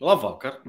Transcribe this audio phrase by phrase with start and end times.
[0.00, 0.60] Labvakar!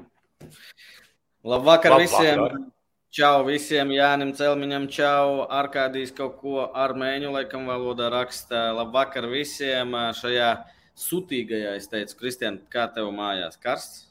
[1.44, 2.00] Labvakar, Labvakar.
[2.00, 2.70] visiem!
[3.10, 8.68] Čau visiem, Jānim Celmiņam, čau, Arkādijs kaut ko armēņu laikam valodā raksta.
[8.74, 10.50] Labvakar visiem šajā
[10.98, 14.04] sutīgajā, es teicu, Kristian, kā tev mājās karsts?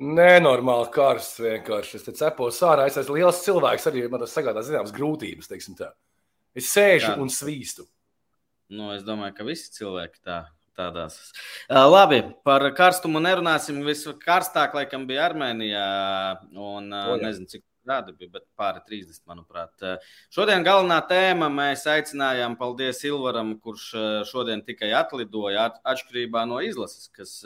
[0.00, 2.00] Nenormāli karsts vienkārši.
[2.00, 5.76] Es te cepos ārā, es esmu liels cilvēks, arī man tas sagādā zināmas grūtības, teiksim
[5.80, 5.92] tā.
[6.56, 7.18] Es sēžu Jā.
[7.20, 7.84] un svīstu.
[8.72, 10.40] Nu, es domāju, ka visi cilvēki tā
[10.74, 11.20] Tādās.
[11.68, 13.78] Uh, labi, par karstumu nerunāsim.
[13.86, 15.84] Viskarstākāk, laikam, bija Armēnijā.
[16.50, 19.84] Un, uh, nezinu, cik grādi bija, bet pāri 30, manuprāt.
[20.34, 23.90] Šodien galvenā tēma mēs aicinājām, paldies Ilvaram, kurš
[24.30, 27.36] šodien tikai atlidoja atšķirībā no izlases, kas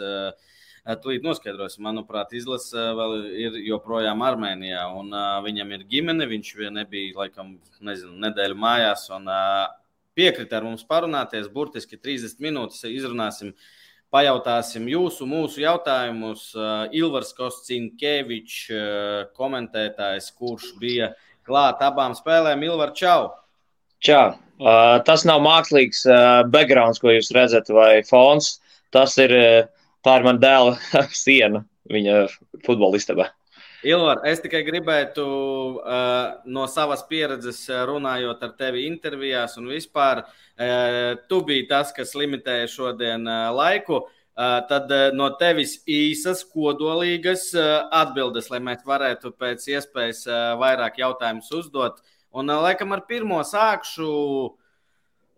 [1.02, 1.76] tūlīt noskaidros.
[1.84, 3.16] Manuprāt, izlase vēl
[3.48, 5.12] ir joprojām Armēnijā, un
[5.45, 9.09] viņam ir ģimene, viņš nebija, laikam, nezinu, nedēļu mājās.
[9.18, 9.29] Un,
[10.18, 11.48] piekrita ar mums parunāties.
[11.52, 13.54] Burtiski 30 minūtes izrunāsim,
[14.14, 16.50] pajautāsim jūsu, mūsu jautājumus.
[16.56, 21.12] Uh, Ilvars Kostinkevičs, uh, komentētājs, kurš bija
[21.48, 22.66] klāt abām spēlēm.
[22.68, 23.32] Ilvar, čau!
[24.04, 24.37] Čau!
[24.59, 26.02] Uh, tas nav mākslīgs
[26.50, 28.56] backgrounds, ko jūs redzat, vai fons.
[28.95, 29.34] Tas ir,
[30.02, 30.78] tā ir man dēla
[31.24, 31.62] siena
[31.93, 32.24] viņa
[32.66, 33.28] futbolistabā.
[33.87, 35.24] Ilvar, es tikai gribētu
[35.79, 42.16] uh, no savas pieredzes runājot ar tevi intervijās un vispār, uh, tu biji tas, kas
[42.18, 44.02] limitēja šodien uh, laiku.
[44.38, 50.38] Uh, tad uh, no tevis īsas, kodolīgas uh, atbildes, lai mēs varētu pēc iespējas uh,
[50.59, 52.02] vairāk jautājumus uzdot.
[52.34, 54.52] Un, uh, laikam, ar pirmo sākšu uh,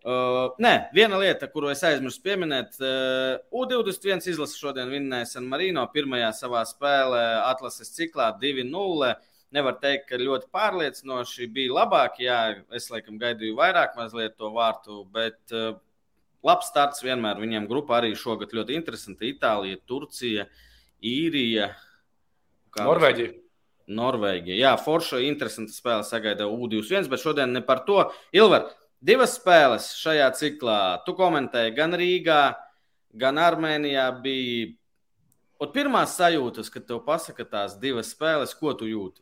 [0.01, 5.83] Uh, nē, viena lieta, kuru es aizmirsu pieminēt, uh, U21 izlase šodien vinnēja San Marino
[5.93, 9.11] pirmajā savā spēlē atlases ciklā 2-0.
[9.53, 12.17] Nevar teikt, ka ļoti pārliecinoši bija labāk.
[12.23, 12.39] Jā,
[12.73, 15.75] es laikam gaidīju vairāk mazliet to vārtu, bet uh,
[16.41, 17.37] labs starts vienmēr.
[17.43, 19.29] Viņiem grupa arī šogad ļoti interesanta.
[19.29, 20.47] Itālija, Turcija,
[21.05, 21.71] Īrija.
[22.79, 23.37] Norvēģija.
[23.91, 24.57] Norvēģija.
[24.63, 28.05] Jā, forša, interesanta spēle sagaida U21, bet šodien ne par to.
[28.33, 30.81] Ilvar, Divas spēles šajā ciklā.
[31.05, 32.43] Tu komentēji gan Rīgā,
[33.17, 34.05] gan Armēnijā.
[34.21, 34.69] Bija
[35.61, 39.21] Ot pirmās sajūtas, kad tev pasaka tās divas spēles, ko tu jūti?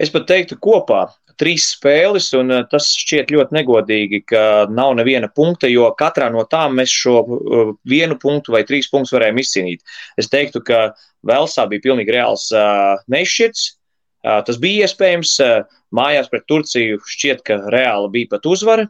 [0.00, 1.08] Es pat teiktu, kopā
[1.40, 6.44] trīs spēles, un eh, tas šķiet ļoti negodīgi, ka nav neviena punkta, jo katrā no
[6.48, 9.82] tām mēs šo eh, vienu punktu vai trīs punktus varējām izcīnīt.
[10.20, 10.92] Es teiktu, ka
[11.26, 13.64] Velsā bija pilnīgi reāls uh, nešķirts.
[14.20, 15.36] Uh, tas bija iespējams.
[15.44, 18.84] Uh, Mājās pret Turciju šķiet, ka reāli bija pat uzvara.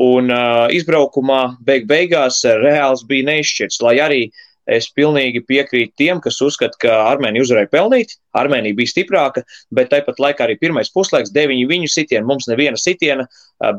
[0.00, 0.30] Un
[0.72, 4.20] izbraukumā beig beigās reāls bija neizšķirts, lai arī
[4.66, 9.42] es pilnīgi piekrītu tiem, kas uzskata, ka Armēnija uzvarēja pelnīt, Armēnija bija stiprāka,
[9.74, 13.28] bet tāpat laikā arī pirmais puslaiks, deviņi viņu sitieni, mums neviena sitiena,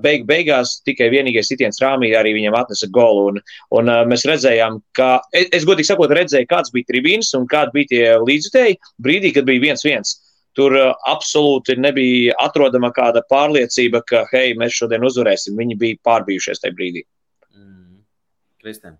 [0.04, 3.34] beig beigās tikai vienīgais sitiens Rāmī arī viņam atnesa golu.
[3.34, 3.42] Un,
[3.80, 8.06] un mēs redzējām, ka, es godīgi sakot, redzēju, kāds bija tribīns un kādi bija tie
[8.24, 10.16] līdzutēji brīdī, kad bija viens viens.
[10.58, 15.58] Tur uh, absolūti nebija atrodama kāda pārliecība, ka, hei, mēs šodien uzvarēsim.
[15.60, 17.04] Viņi bija pārbijušies tajā brīdī.
[17.54, 18.00] Mm.
[18.64, 18.96] Kristēn.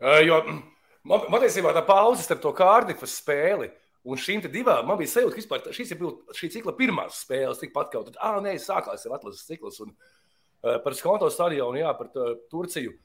[0.00, 3.68] Uh, jo man, man īstenībā tā pauze starp to kārdifas spēli
[4.10, 6.02] un šīm divām man bija sajūta, ka vispār, šīs ir
[6.38, 7.60] šī cikla pirmās spēles.
[7.60, 9.78] Tikpat kaut kā, ah, nē, sākās jau atlases cikls.
[9.84, 12.96] Un, uh, par Skonto stadionu, jā, par tā, Turciju.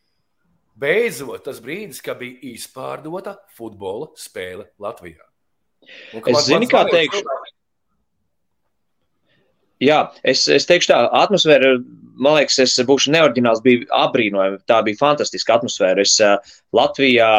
[0.76, 5.35] Beidzot, tas brīdis, kad bija izpārdota futbola spēle Latvijā.
[6.26, 7.24] Es zinu, kā teikšu.
[9.84, 11.76] Jā, es, es teikšu tā, atmosfēra,
[12.16, 14.62] man liekas, es būšu neorģināls, bija apbrīnojama.
[14.70, 16.06] Tā bija fantastiska atmosfēra.
[16.06, 16.38] Es uh,
[16.76, 17.30] Latvijā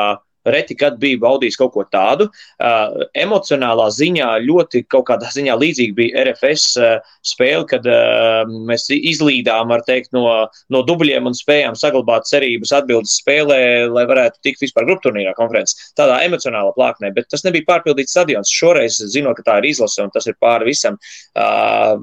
[0.53, 2.29] reti kad biju baudījis kaut ko tādu.
[2.57, 8.89] Uh, emocionālā ziņā ļoti kaut kādā ziņā līdzīgi bija RFS uh, spēle, kad uh, mēs
[8.95, 10.27] izlīdām, var teikt, no,
[10.73, 13.61] no dubļiem un spējām saglabāt cerības atbildes spēlē,
[13.93, 15.93] lai varētu tikt vispār grupu turnīrā konferences.
[15.99, 18.53] Tādā emocionālā plāksnē, bet tas nebija pārpildīts stadions.
[18.53, 21.01] Šoreiz, zinot, ka tā ir izlase un tas ir pāri visam,
[21.37, 21.97] uh,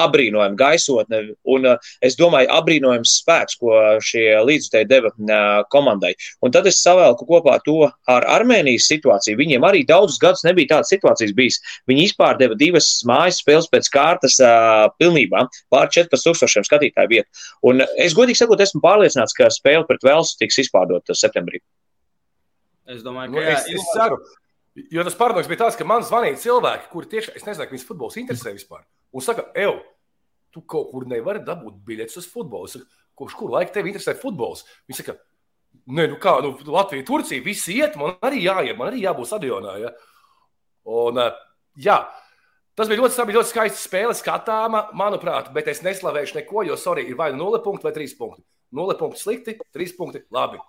[0.00, 6.12] apbrīnojama gaisotne un, uh, es domāju, apbrīnojams spēks, ko šie līdzutēji deva uh, komandai.
[6.44, 9.38] Un tad es savēlku kopā to ar Armēnijas situāciju.
[9.40, 11.60] Viņiem arī daudzus gadus nebija tādas situācijas bijis.
[11.90, 17.44] Viņi izpārdeva divas mājas spēles pēc kārtas uh, pilnībā, pār 14,000 skatītāju vietu.
[17.66, 21.62] Un es godīgi sakot, esmu pārliecināts, ka spēle pret Velsu tiks izpārdota septembrī.
[22.90, 24.18] Es domāju, ka nu, jā, es, es ceru.
[24.90, 28.18] Jo tas paradoks bija tas, ka man zvanīja cilvēki, kuri tieši, es nezinu, viņas futbols
[28.20, 28.82] interesē vispār.
[29.16, 29.80] Un saka, Ev,
[30.54, 32.70] tu kaut kur nevari dabūt biļetes uz futbolu.
[32.70, 32.86] Saku,
[33.20, 34.62] Kopš kura laika tev interesē futbols?
[34.88, 35.14] Viņi saka,
[35.92, 39.74] nē, nu kā, nu, Latvija, Turcija, visi iet, man arī jāiet, man arī jābūt stadionā.
[39.82, 39.90] Ja?
[40.88, 41.20] Un,
[41.76, 41.98] jā,
[42.78, 47.04] tas bija ļoti, bija ļoti skaists spēle, skatāma, manuprāt, bet es neslavēšu neko, jo, sorry,
[47.10, 48.46] ir vai nu 0 punkti vai 3 punkti.
[48.80, 50.62] 0 punkti slikti, 3 punkti labi.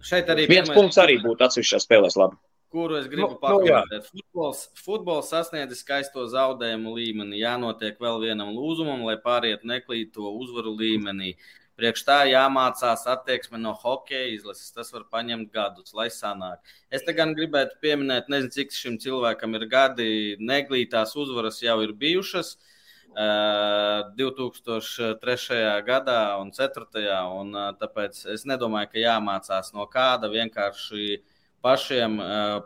[0.00, 2.40] Šeit arī viens punkts arī būtu atsevišķā spēlēs labi.
[2.70, 4.10] Kuru es gribu nu, pakomentēt.
[4.14, 7.40] Nu, futbols, futbols sasniedz skaisto zaudējumu līmeni.
[7.42, 11.34] Jānotiek vēl vienam lūzumam, lai pāriet neklīt to uzvaru līmenī.
[11.80, 14.68] Priekš tā jāmācās attieksme no hokeja izlases.
[14.76, 16.60] Tas var paņemt gadus, lai sanāk.
[16.92, 20.10] Es te gan gribētu pieminēt, nezinu, cik šim cilvēkam ir gadi.
[20.38, 22.58] Neglītās uzvaras jau ir bijušas.
[23.10, 25.56] Uh, 2003.
[25.88, 27.16] gadā un 2004.
[27.40, 30.30] Un, uh, tāpēc es nedomāju, ka jāmācās no kāda.
[30.30, 31.16] Vienkārši
[31.62, 32.58] pašiem uh,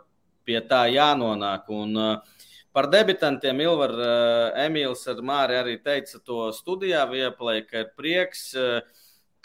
[0.45, 1.69] pie tā jānonāk.
[1.69, 2.41] Un, uh,
[2.75, 8.49] Par debitantiem Ilvar uh, Emīls ar Māri arī teica to studijā, Vieplē, ka ir prieks.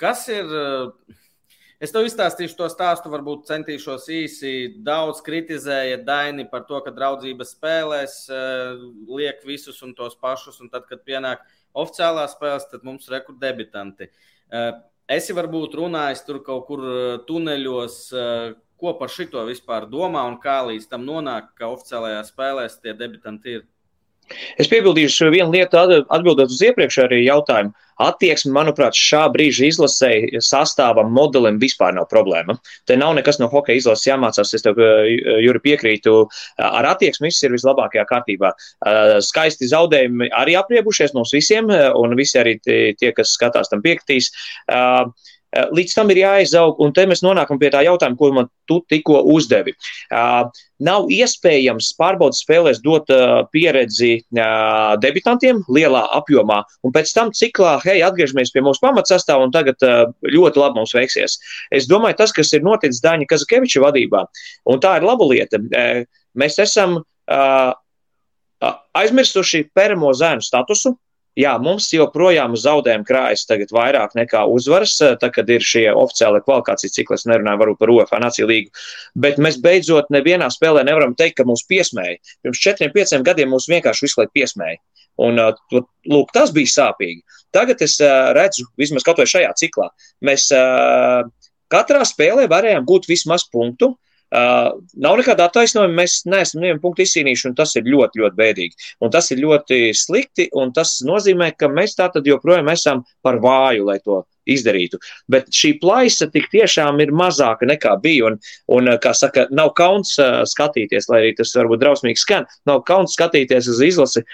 [0.01, 0.49] Kas ir?
[0.49, 1.17] Eh,
[1.85, 4.53] es tev izstāstīšu to stāstu, varbūt centīšos īsi.
[4.87, 8.81] Daudz kritizēja Daini par to, ka draudzības spēlēs eh,
[9.13, 11.45] liek visus un tos pašus, un tad, kad pienāk
[11.77, 14.09] oficiālās spēles, tad mums ir debitanti.
[14.09, 14.73] Eh,
[15.21, 16.87] esi varbūt runājis tur kaut kur
[17.29, 18.01] tuneļos,
[18.81, 23.59] ko par šito vispār domā un kā līdz tam nonāk, ka oficiālajā spēlēs tie debitanti
[23.59, 23.69] ir.
[24.63, 27.73] Es piebildīšu vienu lietu, atbildot uz iepriekšējo jautājumu.
[28.01, 32.55] Attieksme, manuprāt, šā brīža izlasēji sastāvam modelim vispār nav problēma.
[32.89, 34.55] Te nav nekas no hokeja izlases jāmācās.
[34.57, 34.79] Es tev,
[35.45, 36.15] Juri, piekrītu.
[36.65, 38.55] Ar attieksmi viss ir vislabākajā kārtībā.
[39.27, 44.31] Skaisti zaudējumi arī apriebušies mums visiem, un visi arī tie, kas skatās, tam piekritīs.
[44.71, 45.07] Uh, Eh,
[45.51, 49.23] līdz tam ir jāizaug, un te mēs nonākam pie tā jautājuma, ko man tu tikko
[49.33, 49.75] uzdevi.
[50.13, 50.47] Uh,
[50.79, 54.13] nav iespējams pārbaudas spēlēs dot uh, pieredzi
[55.03, 59.83] debitantiem lielā apjomā, un pēc tam ciklā, hei, atgriežamies pie mūsu pamatsastāvā, un tagad
[60.23, 61.37] ļoti labi mums veiksies.
[61.75, 64.25] Es domāju, tas, kas ir noticis Daņa Kazakeviča vadībā,
[64.71, 65.61] un tā ir laba lieta,
[66.39, 67.01] mēs esam
[68.61, 70.95] aizmirsuši peramo zēnu statusu,
[71.41, 76.43] Jā, mums joprojām zaudējumi krājas tagad vairāk nekā uzvaras, eh, tā, kad ir šie oficiāli
[76.45, 77.17] kvalifikācijas cikli.
[77.17, 78.83] Es nerunāju varbūt par UFA nāciju līgu,
[79.15, 82.19] bet mēs beidzot nevienā spēlē nevaram teikt, ka mūs piesmēja.
[82.43, 84.81] Pirms četriem, pieciem gadiem mūs vienkārši visu laiku piesmēja.
[85.21, 87.23] Un, uh, lūk, tas bija sāpīgi.
[87.53, 89.91] Tagad es uh, redzu, vismaz kaut vai šajā ciklā,
[90.25, 90.47] mēs
[91.71, 93.95] katrā spēlē varējām gūt vismaz punktu.
[93.95, 96.03] Uh, nav nekāda attaisnojuma.
[96.03, 98.91] Mēs neesam nevienu punktu izcīnījuši, un tas ir ļoti, ļoti bēdīgi.
[99.05, 103.41] Un tas ir ļoti slikti, un tas nozīmē, ka mēs tā tad joprojām esam par
[103.43, 105.01] vāju, lai to izdarītu.
[105.31, 108.31] Bet šī plaisa tik tiešām ir mazāka nekā bija.
[108.31, 108.39] Un,
[108.73, 110.15] un kā saka, nav kauns
[110.53, 114.25] skatīties, lai arī tas varbūt drausmīgi skan, nav kauns skatīties uz izlasi,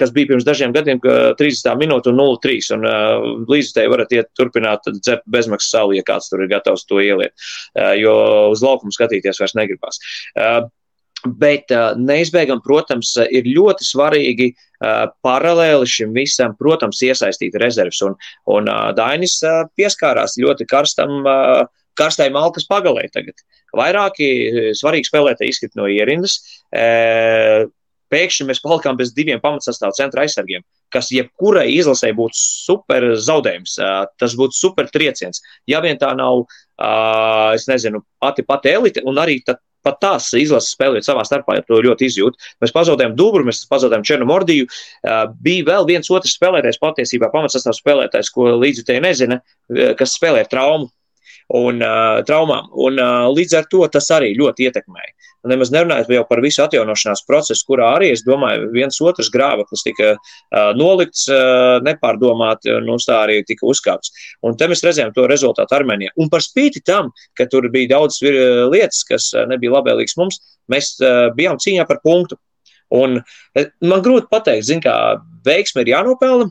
[0.00, 2.70] kas bija pirms dažiem gadiem, 30 minūtu un 0,3.
[2.76, 7.02] Un līdz tai varat iet turpināt dzert bezmaksas sauli, ja kāds tur ir gatavs to
[7.02, 7.34] ieliet,
[8.00, 8.16] jo
[8.52, 10.00] uz laukumu skatīties vairs negribas.
[11.24, 14.50] Bet neizbēgam, protams, ir ļoti svarīgi
[15.24, 18.02] paralēli šim visam, protams, iesaistīt rezerves.
[18.04, 18.18] Un,
[18.52, 19.38] un Dainis
[19.78, 21.24] pieskārās ļoti karstam,
[21.96, 23.40] karstai malkas pagalē tagad.
[23.74, 24.28] Vairāki
[24.76, 26.36] svarīgi spēlētāji izkrīt no ierindas.
[28.12, 30.60] Pēkšņi mēs palikām bez diviem pamatsastāvu centra aizsargiem,
[30.92, 33.80] kas jebkurai izlasē būtu super zaudējums.
[34.20, 35.40] Tas būtu super trieciens.
[35.66, 36.44] Ja vien tā nav,
[37.56, 41.66] es nezinu, pati pati elite, un arī tad pat tās izlases spēlējot savā starpā, ja
[41.66, 42.40] to ļoti izjūt.
[42.64, 44.68] Mēs pazaudējām Dubru, mēs pazaudējām Černomordiju.
[44.68, 49.40] Uh, bija vēl viens otrs spēlētājs, patiesībā pamatsastāvs spēlētājs, ko līdzjutēji nezina,
[49.98, 50.90] kas spēlē traumu
[51.52, 52.70] un uh, traumām.
[52.72, 55.12] Un, uh, līdz ar to tas arī ļoti ietekmēja.
[55.50, 60.14] Nemaz nerunājot jau par visu atjaunošanās procesu, kurā arī, es domāju, viens otrs grāveklis tika
[60.14, 64.14] uh, nolikts, uh, nepārdomāti, un uz tā arī tika uzkāpts.
[64.46, 66.14] Un te mēs redzējām to rezultātu Armēnijā.
[66.16, 70.40] Un par spīti tam, ka tur bija daudz lietas, kas nebija labvēlīgas mums,
[70.72, 72.40] mēs uh, bijām cīņā par punktu.
[72.94, 73.18] Un
[73.82, 74.94] man grūti pateikt, zin, kā
[75.44, 76.48] veiksme ir jānopelna,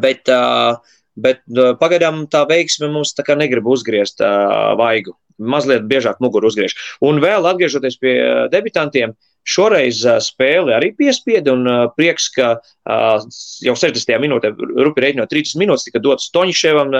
[0.00, 0.78] bet uh,
[1.18, 1.42] bet
[1.80, 5.16] pagaidām tā veiksme mums tā kā negrib uzgriezt uh, vaigu.
[5.38, 6.74] Mazliet biežāk muguru uzgriež.
[7.04, 8.14] Un vēl atgriežoties pie
[8.50, 9.12] debitantiem,
[9.48, 13.26] šoreiz uh, spēle arī piespieda, un uh, prieks, ka uh,
[13.64, 14.14] jau 60.
[14.24, 16.96] minūtē, rupi reiķinot 30 minūtes, tika dots Toņševam.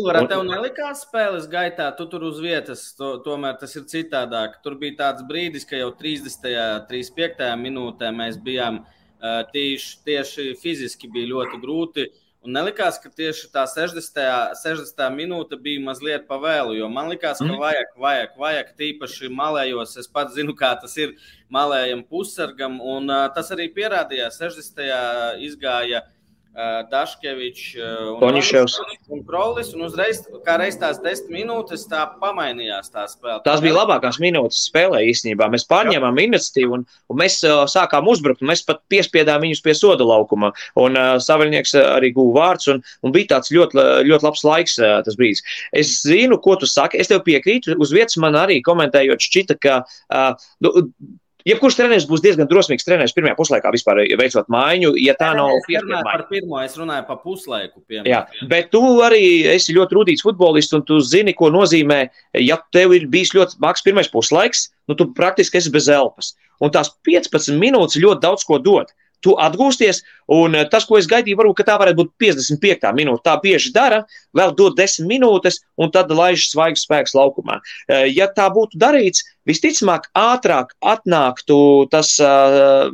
[0.00, 4.58] Ilvarā, tev nelikās spēles gaitā, tu tur uz vietas, to, tomēr tas ir citādāk.
[4.64, 6.48] Tur bija tāds brīdis, ka jau 30.
[6.90, 7.52] 35.
[7.60, 8.82] minūtē mēs bijām
[9.52, 12.06] tieši, tieši fiziski bija ļoti grūti.
[12.40, 14.16] Uh, Un nelikās, ka tieši tā 60.
[14.56, 15.02] 60.
[15.12, 17.58] minūte bija mazliet pavēlu, jo man likās, ka mm.
[17.60, 19.98] vajag, vajag, vajag tīpaši malējos.
[20.00, 21.12] Es pats zinu, kā tas ir
[21.52, 24.40] malējam pussargam, un uh, tas arī pierādījās.
[24.40, 24.80] 60.
[25.44, 26.00] izgāja
[26.90, 29.70] Daškevičs un, un Krolis.
[29.76, 33.38] Un uzreiz, kā reiz tās desmit minūtes, tā pamainījās tā spēle.
[33.46, 35.46] Tās bija labākās minūtes spēlē īstenībā.
[35.52, 38.42] Mēs pārņēmām iniciatīvu un, un mēs uh, sākām uzbrukt.
[38.46, 40.50] Mēs pat piespiedām viņus pie soda laukuma.
[40.80, 43.78] Un uh, Saviņnieks arī guva vārds un, un bija tāds ļoti,
[44.10, 45.46] ļoti labs laiks uh, tas brīdis.
[45.70, 46.98] Es zinu, ko tu saki.
[46.98, 47.78] Es tev piekrītu.
[47.78, 50.50] Uz vietas man arī komentējot šķita, ka uh,
[51.48, 54.92] Jebkurš treneris būs diezgan drosmīgs treneris pirmajā puslaikā, vispār veicot mājiņu.
[55.00, 57.80] Ja tā nav pirmā par pirmo, es runāju par puslaiku.
[57.88, 58.10] Piemēram.
[58.10, 59.22] Jā, bet tu arī
[59.54, 62.02] esi ļoti rudīts futbolists, un tu zini, ko nozīmē,
[62.44, 66.34] ja tev ir bijis ļoti maks pirmais puslaiks, nu tu praktiski esi bez elpas.
[66.60, 68.92] Un tās 15 minūtes ļoti daudz ko dod
[69.24, 70.02] tu atgūsties.
[70.32, 72.92] Un tas, ko es gaidīju, varbūt tā varētu būt 55.
[72.96, 73.24] minūte.
[73.26, 74.02] Tā bieži dara,
[74.36, 77.60] vēl dod 10 minūtes, un tad laiž svaigs spēks laukumā.
[78.14, 81.56] Ja tā būtu darīts, visticamāk, ātrāk atnāktu
[81.92, 82.90] tas uh,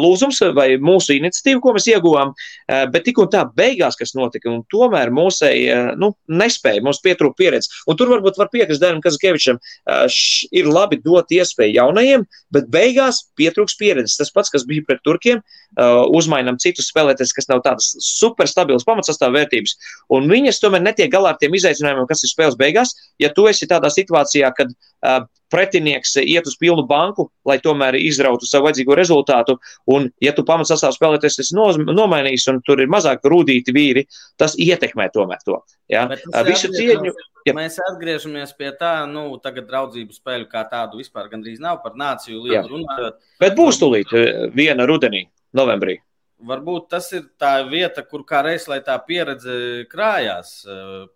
[0.00, 4.50] lūzums vai mūsu iniciatīva, ko mēs ieguvām, uh, bet tik un tā beigās, kas notika,
[4.50, 7.70] un tomēr mūsēji uh, nu, nespēja, mums pietrūka pieredze.
[7.90, 12.70] Un tur varbūt var piekrist Dēram Kazakievičam, uh, š, ir labi dot iespēju jaunajiem, bet
[12.72, 14.18] beigās pietrūks pieredzes.
[14.20, 18.86] Tas pats, kas bija pret turkiem, uh, uzmainām citus spēlētājus, kas nav tādas super stabilas
[18.88, 19.76] pamatsastāvvērtības,
[20.16, 22.96] un viņas tomēr netiek galā ar tiem izaicinājumiem, kas ir spēles beigās.
[23.22, 28.48] Ja tu esi tādā situācijā, kad uh, pretinieks iet uz pilnu banku, lai tomēr izrautu
[28.48, 29.56] savu vajadzīgo rezultātu.
[29.90, 34.06] Un, ja tu pamatsastāvs spēlēties, tas nomainīs, un tur ir mazāk rūtīti vīri,
[34.40, 35.60] tas ietekmē tomēr to.
[35.90, 36.06] Ja?
[36.46, 37.14] Visu cieņu.
[37.48, 37.54] Ja.
[37.56, 42.42] Mēs atgriežamies pie tā, nu, tagad draudzību spēļu kā tādu vispār gandrīz nav par nāciju
[42.44, 43.18] lielu runājot.
[43.40, 44.12] Bet būs tūlīt
[44.52, 45.24] viena rudenī,
[45.56, 45.96] novembrī.
[46.40, 50.62] Varbūt tas ir tā vieta, kur kā reiz, lai tā pieredze krājās.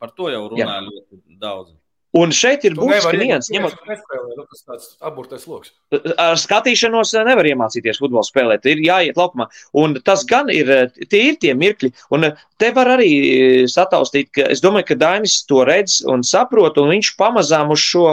[0.01, 0.83] Par to jau runā Jā.
[0.85, 1.73] ļoti daudz.
[2.15, 3.51] Un šeit ir būtiski nianses.
[3.51, 3.75] Ņemot...
[4.39, 5.73] Nu, tas tāds aburtais loks.
[6.21, 8.69] Ar skatīšanos nevar iemācīties futbolu spēlēt.
[8.71, 9.49] Ir jāiet laukumā.
[9.83, 10.71] Un tas gan ir,
[11.11, 11.91] tie ir tie mirkļi.
[12.15, 12.29] Un
[12.63, 13.11] te var arī
[13.71, 18.07] sataustīt, ka es domāju, ka Dainis to redz un saprot, un viņš pamazām uz šo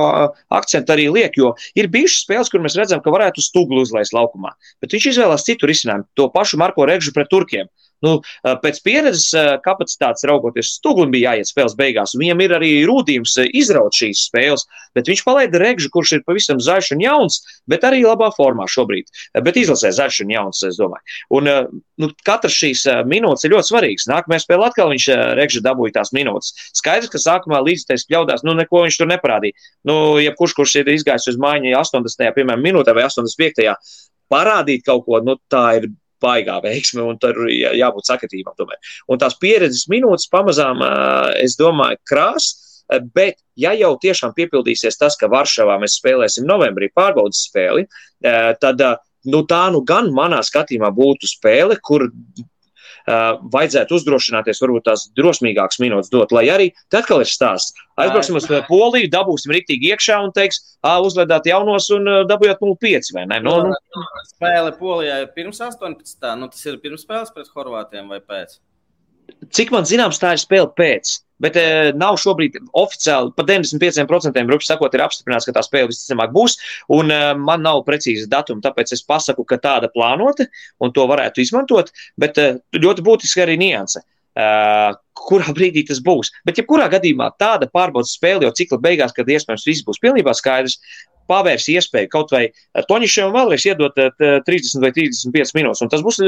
[0.49, 4.55] akcentu arī liek, jo ir bijušas spēles, kur mēs redzam, ka varētu stuglu uzlaist laukumā.
[4.81, 7.69] Bet viņš izvēlās citu risinājumu, to pašu Marko Regžu pret Turkiem.
[8.01, 8.17] Nu,
[8.63, 9.29] pēc pieredzes
[9.65, 12.15] kapacitātes raugoties, Stūglim bija jāiet spēles beigās.
[12.17, 14.65] Viņam ir arī rūtījums izraut šīs spēles,
[14.97, 17.39] bet viņš palaida Regžu, kurš ir pavisam zaļš un jauns,
[17.69, 19.11] bet arī labā formā šobrīd.
[19.45, 21.19] Bet izlasē zaļš un jauns, es domāju.
[21.37, 21.51] Un
[22.01, 24.09] nu, katrs šīs minūtes ir ļoti svarīgs.
[24.09, 26.55] Nākamajā spēlē atkal viņš Regža dabūja tās minūtes.
[26.81, 29.57] Skaidrs, ka sākumā līdztais kļaudās, nu neko viņš tur neparādīja.
[29.87, 32.33] Nu, jebkurš, kurš ir izgājis uz mājiņu 80.
[32.37, 33.75] Piemēram, minūtē vai 85.
[34.31, 35.91] parādīt kaut ko, nu tā ir
[36.21, 38.55] baigā veiksme, un tur jā, jābūt sakritībām.
[38.57, 38.93] Tomēr.
[39.11, 40.83] Un tās pieredzes minūtes pamazām,
[41.41, 42.53] es domāju, krās.
[43.15, 47.85] Bet, ja jau tiešām piepildīsies tas, ka Varšavā mēs spēlēsim novembrī pārbaudas spēli,
[48.21, 48.83] tad
[49.31, 52.09] nu, tā nu gan manā skatījumā būtu spēle, kur
[53.07, 58.47] vajadzētu uzdrošināties, varbūt tās drosmīgākas minūtes dot, lai arī tad, kad ir stāsts, aizbrauksim uz
[58.67, 63.39] Poliju, dabūsim rīktīgi iekšā un teiks, ā, uzledāt jaunos un dabūjāt 0,5 vai ne?
[63.45, 64.05] No, nu.
[64.33, 66.29] Spēle Polijā ir pirms 18.
[66.39, 68.59] Nu, tas ir pirms spēles pret Horvātiem vai pēc?
[69.55, 71.19] Cik man zināms, tā ir spēle pēc.
[71.41, 71.65] Bet e,
[71.97, 76.57] nav šobrīd oficiāli, pa 95% rupi sakot, ir apstiprināts, ka tā spēle visticamāk būs.
[76.93, 80.47] Un e, man nav precīza datuma, tāpēc es pasaku, ka tāda plānota
[80.81, 81.91] un to varētu izmantot.
[82.21, 84.05] Bet e, ļoti būtiski arī nianse.
[84.31, 84.93] Uh,
[85.27, 86.29] kurā brīdī tas būs.
[86.47, 90.31] Bet, ja kurā gadījumā tāda pārbaudas spēle jau cikla beigās, kad iespējams viss būs pilnībā
[90.37, 90.77] skaidrs,
[91.27, 92.45] pavērs iespēju kaut vai
[92.87, 96.21] Toņišam vēlreiz iedot 30 vai 35 minūtes, un tas būs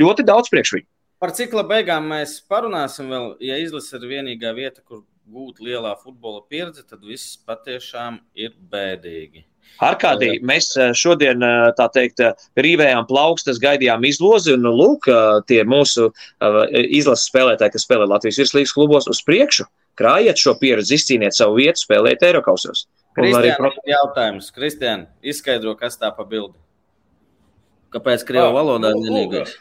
[0.00, 0.88] ļoti daudz priekš viņu.
[1.20, 3.34] Par cikla beigām mēs parunāsim vēl.
[3.44, 9.44] Ja izlase ir vienīgā vieta, kur gūt lielā futbola pieredze, tad viss patiešām ir bēdīgi.
[9.84, 12.22] Arkādī, mēs eh, šodien, eh, tā teikt,
[12.58, 16.08] rīvējām plaukstas, gaidījām izlozi, un, lūk, eh, tie mūsu
[16.88, 19.68] izlases spēlētāji, kas spēlē Latvijas virslīgas klubos, uz priekšu,
[20.00, 22.86] krājiet šo pieredzi, izcīniet savu vietu, spēlēt Eiropausos.
[23.16, 23.72] Kristiāna, pro...
[23.88, 26.56] jautājums, Kristiāna, izskaidro, kas tā pa bildi?
[27.94, 29.58] Kāpēc Krievu valodā ir vienīgais?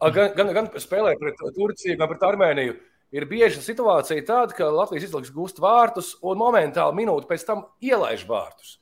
[0.00, 2.76] Gan, gan, gan spēlē pret Turciju, gan pret Armēniju.
[3.10, 8.22] Ir bieži situācija tāda, ka Latvijas izlaiks gūst vārtus un momentāli minūti pēc tam ielaiž
[8.28, 8.78] vārtus.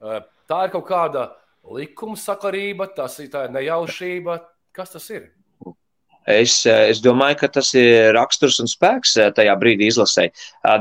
[0.00, 1.26] Tā ir kaut kāda
[1.76, 4.38] likuma sakarība, tas ir nejaušība.
[4.72, 5.28] Kas tas ir?
[6.28, 10.28] Es, es domāju, ka tas ir raksturs un spēks eh, tajā brīdī izlasē.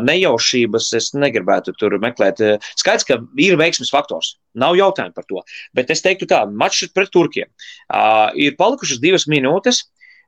[0.04, 2.42] Nejaušības es negribētu tur meklēt.
[2.80, 4.36] Skaidrs, ka ir veiksmes faktors.
[4.60, 5.46] Nav jautājumu par to.
[5.74, 7.48] Bet es teiktu tā, mačs pret turkiem.
[8.36, 9.86] Ir palikušas divas minūtes.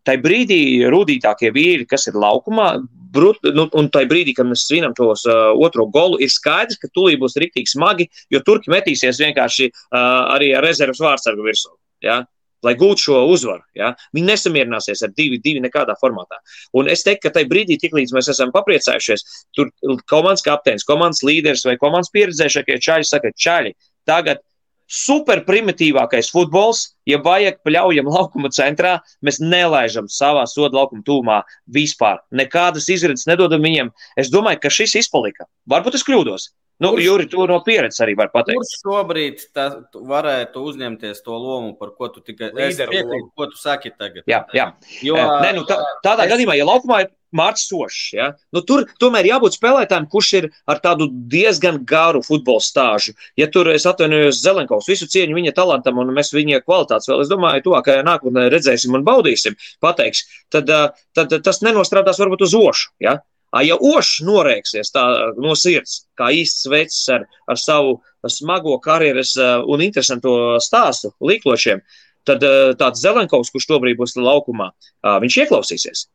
[0.08, 2.72] Tai brīdī rūtītākie vīri, kas ir laukumā,
[3.14, 6.90] brut, nu, un tajā brīdī, kad mēs svinam tos uh, otro golu, ir skaidrs, ka
[6.96, 10.00] tūlīt būs rīktīgi smagi, jo turki metīsies vienkārši uh,
[10.34, 11.76] arī ar rezerves vārdsargu virsū.
[12.06, 12.24] Ja?
[12.66, 13.64] Lai gūtu šo uzvaru.
[13.78, 13.94] Ja?
[14.16, 16.40] Viņi nesamierināsies ar divu, divu nekādā formātā.
[16.78, 19.26] Un es teiktu, ka tajā brīdī, tiklīdz mēs esam papriecājušies,
[19.58, 19.72] tur
[20.12, 23.76] komandas kapteinis, komandas līderis vai komandas pieredzējušākie čaļi saka, čaļi,
[24.10, 24.44] tagad
[24.92, 31.38] super primitīvākais futbols, ja vajag pļaujam laukuma centrā, mēs nelaižam savā soda laukuma tūmā
[31.72, 32.20] vispār.
[32.36, 33.94] Nekādas izredzes nedodam viņiem.
[34.20, 35.48] Es domāju, ka šis izpalika.
[35.72, 36.50] Varbūt es kļūdos.
[36.82, 38.58] Nu, kurš, Juri, to no pieredzes arī var pateikt.
[38.58, 43.94] Kurš šobrīd tā, varētu uzņemties to lomu, par ko tu tikai piekrīti, ko tu saki
[43.94, 44.26] tagad?
[44.30, 44.72] Jā, jā.
[45.06, 46.34] Jo, Nē, nu, tā, tādā es...
[46.34, 50.82] gadījumā, ja laukumā ir Mārcis Sošs, ja, nu, tur tomēr jābūt spēlētājiem, kurš ir ar
[50.84, 53.14] tādu diezgan garu futbola stāžu.
[53.40, 57.32] Ja tur es atvainojos Zelenkovs, visu cieņu viņa talantam un mēs viņa kvalitātes vēl, es
[57.32, 60.74] domāju, tuvākajā nākotnē redzēsim un baudīsim, pateiks, tad,
[61.16, 62.92] tad tas nenostrādās varbūt uz ošu.
[63.06, 63.22] Ja?
[63.52, 65.04] Ja Ošs norēksies tā
[65.36, 67.98] no sirds, kā īsts vecs ar, ar savu
[68.32, 69.34] smago karjeras
[69.68, 71.82] un interesanto stāstu līklošiem,
[72.24, 72.46] tad
[72.80, 74.70] tāds Zelenkovs, kurš tobrīd būs laukumā,
[75.04, 76.06] viņš ieklausīsies.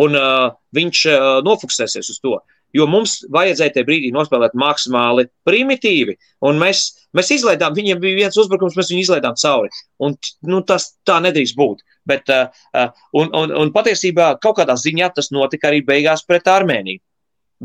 [0.00, 0.16] Un
[0.74, 1.02] viņš
[1.44, 2.38] nofokusēsies uz to.
[2.74, 6.16] Jo mums vajadzēja tajā brīdī nospēlēt maksimāli primitīvi.
[6.58, 6.82] Mēs,
[7.16, 9.70] mēs izlaidām, viņiem bija viens uzbrukums, mēs viņu izlaidām cauri.
[10.02, 10.16] Un,
[10.50, 11.84] nu, tas tā nedrīkst būt.
[12.06, 17.02] Bet, uh, un, un, un patiesībā kaut kādā ziņā tas notika arī beigās pret Armēniju.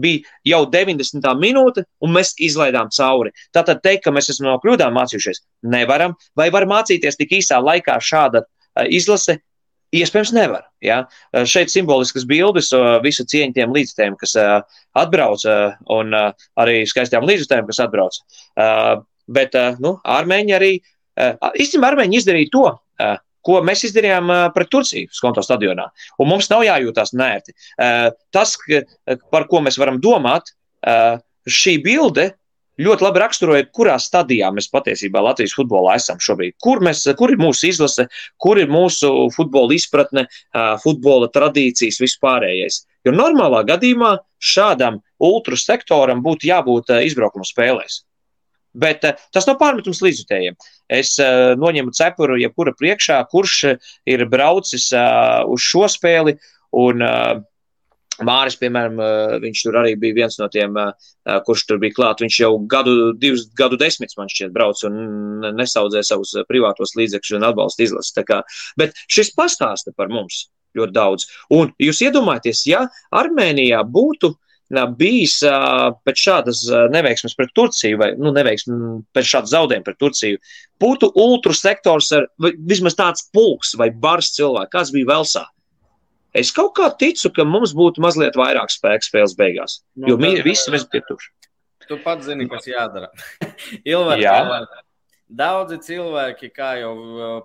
[0.01, 1.25] Bija jau 90.
[1.35, 3.33] minūte, un mēs izlaidām cauri.
[3.51, 5.43] Tātad teikt, ka mēs esam no kļūdām mācījušies,
[5.73, 6.15] nevaram.
[6.37, 9.41] Vai var mācīties tik īsā laikā šāda uh, izlase?
[9.91, 10.63] Iespējams, nevar.
[10.83, 11.01] Ja?
[11.47, 12.69] Šeit simboliskas bildes,
[13.03, 14.37] visu cieņu tiem līdzstājiem, kas
[14.97, 15.43] atbrauc,
[15.91, 18.21] un arī skaistām līdzstājiem, kas atbrauc.
[19.31, 20.71] Bet nu, armēņi arī,
[21.19, 22.65] īstenībā, armēņi izdarīja to,
[23.41, 25.89] ko mēs izdarījām pret Turciju Skonto stadionā.
[26.21, 27.55] Un mums nav jājūtās nērti.
[28.31, 28.55] Tas,
[29.33, 30.53] par ko mēs varam domāt,
[31.49, 32.31] šī bilde
[32.81, 36.57] ļoti labi raksturoja, kurā stadijā mēs patiesībā Latvijas futbolā esam šobrīd.
[36.63, 38.07] Kur, mēs, kur ir mūsu izlase,
[38.41, 40.27] kur ir mūsu futbola izpratne,
[40.83, 42.83] futbola tradīcijas, vispārējais.
[43.07, 48.01] Jo normālā gadījumā šādam ultra sektoram būtu jābūt izbraukuma spēlēs.
[48.71, 50.55] Bet tas nav pārmetums līdzjutējiem.
[50.91, 53.55] Es uh, noņemu cepuru, jebkura priekšā, kurš
[54.07, 56.37] ir braucis uh, uz šo spēli.
[56.79, 57.41] Un, uh,
[58.27, 58.99] Māris, piemēram,
[59.43, 60.77] viņš tur arī bija viens no tiem,
[61.47, 62.23] kurš tur bija klāt.
[62.23, 67.47] Viņš jau gadu, divus gadu desmitus, man šķiet, brauc un nesaudzē savus privātos līdzekļus un
[67.49, 68.15] atbalsta izlases.
[68.79, 70.45] Bet šis pastāsta par mums
[70.77, 71.27] ļoti daudz.
[71.51, 74.35] Un jūs iedomājaties, ja Armēnijā būtu
[74.95, 75.41] bijis
[76.05, 76.61] pēc šādas
[76.93, 80.39] neveiksmes pret Turciju, vai nu, neveiksmes pēc šāda zaudējuma pret Turciju,
[80.79, 85.43] būtu ultra sektors ar vismaz tāds pulks vai bars cilvēks, kas bija Velsā.
[86.31, 90.43] Es kaut kā ticu, ka mums būtu mazliet vairāk spēka spēles beigās, nu, jo tad,
[90.47, 91.33] visi mēs pietuši.
[91.89, 93.09] Tu pats zini, kas jādara.
[93.91, 94.37] Ilvar, Jā.
[95.31, 96.95] Daudzi cilvēki, kā jau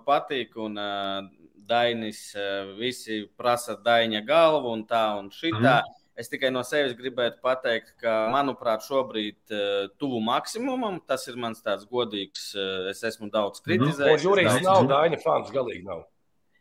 [0.03, 1.27] patīk, un uh,
[1.67, 5.77] Dainis, uh, visi prasa Daņa galvu un tā un šitā.
[5.83, 5.93] Mm.
[6.17, 10.99] Es tikai no sevis gribētu pateikt, ka, manuprāt, šobrīd uh, tuvu maksimumam.
[11.07, 12.49] Tas ir mans tāds godīgs.
[12.57, 13.67] Uh, es esmu daudz mhm.
[13.67, 14.19] kritizējis.
[14.19, 14.25] Mm.
[14.25, 16.03] Jurijs nav Daina fans, galīgi nav.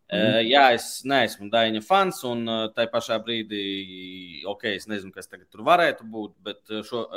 [0.06, 3.64] Uh, jā, es neesmu Daina fans, un tai pašā brīdī,
[4.46, 7.08] ok, es nezinu, kas tagad tur varētu būt, bet šo,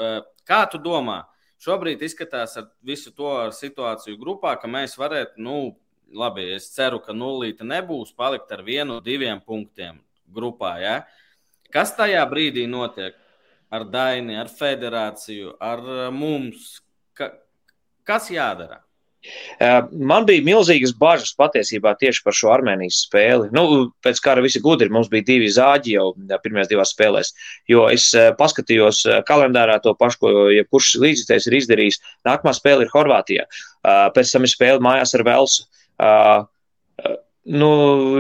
[0.50, 1.20] kā tu domā,
[1.62, 5.60] šobrīd izskatās ar visu to ar situāciju grupā, ka mēs varētu, nu,
[6.16, 10.02] labi, es ceru, ka nulīte nebūs, palikt ar vienu, diviem punktiem
[10.34, 10.76] grupā.
[10.82, 10.96] Ja?
[11.74, 13.18] Kas tajā brīdī notiek
[13.70, 16.80] ar Daini, ar federāciju, ar mums?
[17.14, 17.32] Ka,
[18.08, 18.82] kas jādara?
[19.20, 23.50] Eh, man bija milzīgas bažas patiesībā tieši par šo Armēnijas spēli.
[23.56, 26.06] Nu, pēc kara visi gudri, mums bija divi zāģi jau
[26.44, 27.34] pirmajās divās spēlēs.
[27.72, 32.00] Jo es eh, paskatījos kalendārā to pašu, ko jebkurš līdzekļs ir izdarījis.
[32.28, 33.50] Nākamā spēle ir Horvātijā.
[34.16, 35.68] Pēc tam ir spēle mājās ar Velsu
[37.50, 37.70] nu,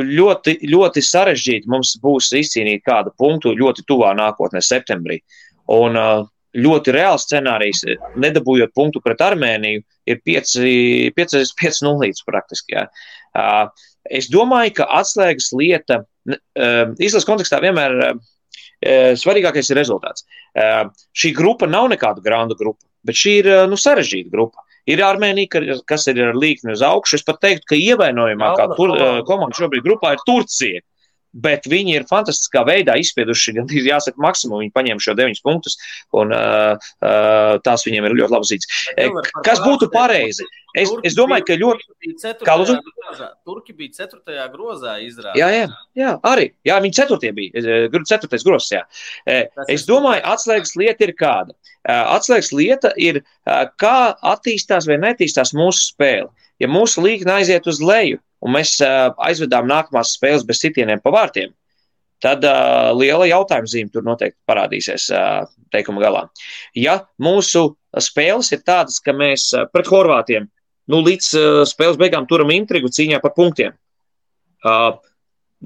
[0.08, 5.20] ļoti, ļoti sarežģīti mums būs izcīnīt kādu punktu ļoti tuvā nākotnē, septembrī.
[5.70, 5.98] Un
[6.58, 7.84] ļoti reāls scenārijs,
[8.18, 12.74] nedabūjot punktu pret Armēniju, ir 5-0 līdz praktiski.
[12.78, 12.88] Jā.
[14.10, 16.02] Es domāju, ka atslēgas lieta
[16.98, 18.18] izlases kontekstā vienmēr
[19.20, 20.26] svarīgākais ir rezultāts.
[21.14, 24.66] Šī grupa nav nekāda grāmatu grupa, bet šī ir nu, sarežģīta grupa.
[24.90, 27.20] Ir Armēnija, kas ir ar līkni uz augšu.
[27.20, 28.72] Es pat teiktu, ka ievainojamākā
[29.28, 30.82] komanda šobrīd grupā ir Turcija.
[31.34, 34.64] Bet viņi ir fantastiskā veidā izspieduši, gan jāsaka, maksimumu.
[34.64, 35.78] Viņi paņēma šo deviņus punktus,
[36.18, 38.72] un uh, uh, tās viņiem ir ļoti labas zīmes.
[39.46, 40.48] Kas būtu pareizi?
[40.78, 41.88] Es, es domāju, ka ļoti.
[42.46, 42.78] Kā lūdzu?
[43.48, 44.50] Turki bija 4.
[44.54, 45.40] grozā izrādīta.
[45.40, 45.66] Jā, jā,
[45.98, 46.50] jā, arī.
[46.68, 47.32] Jā, viņi 4.
[47.38, 47.64] bija.
[47.94, 48.42] 4.
[48.46, 48.84] grozs, jā.
[49.70, 51.58] Es domāju, atslēgas lieta ir kāda.
[51.90, 53.24] Atslēgas lieta ir,
[53.82, 53.98] kā
[54.34, 56.30] attīstās vai netīstās mūsu spēle.
[56.60, 61.52] Ja mūsu līkne aiziet uz leju, un mēs aizvedām nākamās spēles bez sitieniem pa vārtiem,
[62.24, 66.24] tad uh, liela jautājuma zīme tur noteikti parādīsies uh, teikuma galā.
[66.76, 70.50] Ja mūsu spēles ir tādas, ka mēs uh, pret Horvātiem
[70.92, 73.78] nu, līdz uh, spēles beigām turam intrigu cīņā par punktiem.
[74.66, 74.98] Uh,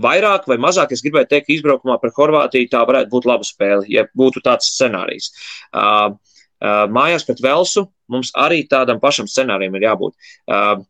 [0.03, 4.05] vairāk vai mazāk, es gribēju teikt, izbraukumā par Horvātiju tā varētu būt laba spēle, ja
[4.17, 5.31] būtu tāds scenārijs.
[5.73, 6.13] Uh,
[6.61, 10.33] uh, mājās pret Velsu mums arī tādam pašam scenārijam ir jābūt.
[10.45, 10.83] Uh,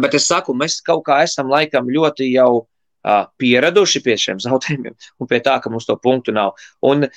[0.00, 2.66] bet es saku, mēs kaut kā esam laikam ļoti jau
[3.42, 6.52] pieraduši pie šiem zaudējumiem un pie tā, ka mums to punktu nav.
[6.86, 7.08] Un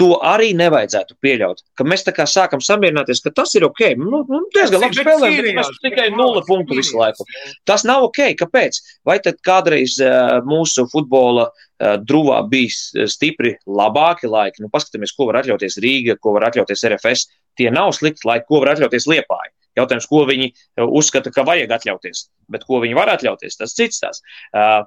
[0.00, 1.62] to arī nevajadzētu pieļaut.
[1.76, 3.82] Ka mēs tā kā sākam samierināties, ka tas ir ok.
[4.00, 7.24] Nu, nu, diezgan labi spēlējam, bet mēs tikai nulle punktu visu laiku.
[7.68, 8.20] Tas nav ok.
[8.40, 8.80] Kāpēc?
[9.08, 14.64] Vai tad kādreiz uh, mūsu futbola uh, druvā bija stipri labāki laiki?
[14.64, 17.30] Nu, paskatāmies, ko var atļauties Rīga, ko var atļauties RFS.
[17.56, 19.52] Tie nav slikti laiki, ko var atļauties Liepāja.
[19.76, 20.52] Jautājums, ko viņi
[20.86, 24.22] uzskata, ka vajag atļauties, bet ko viņi var atļauties, tas cits tās.
[24.52, 24.84] Uh,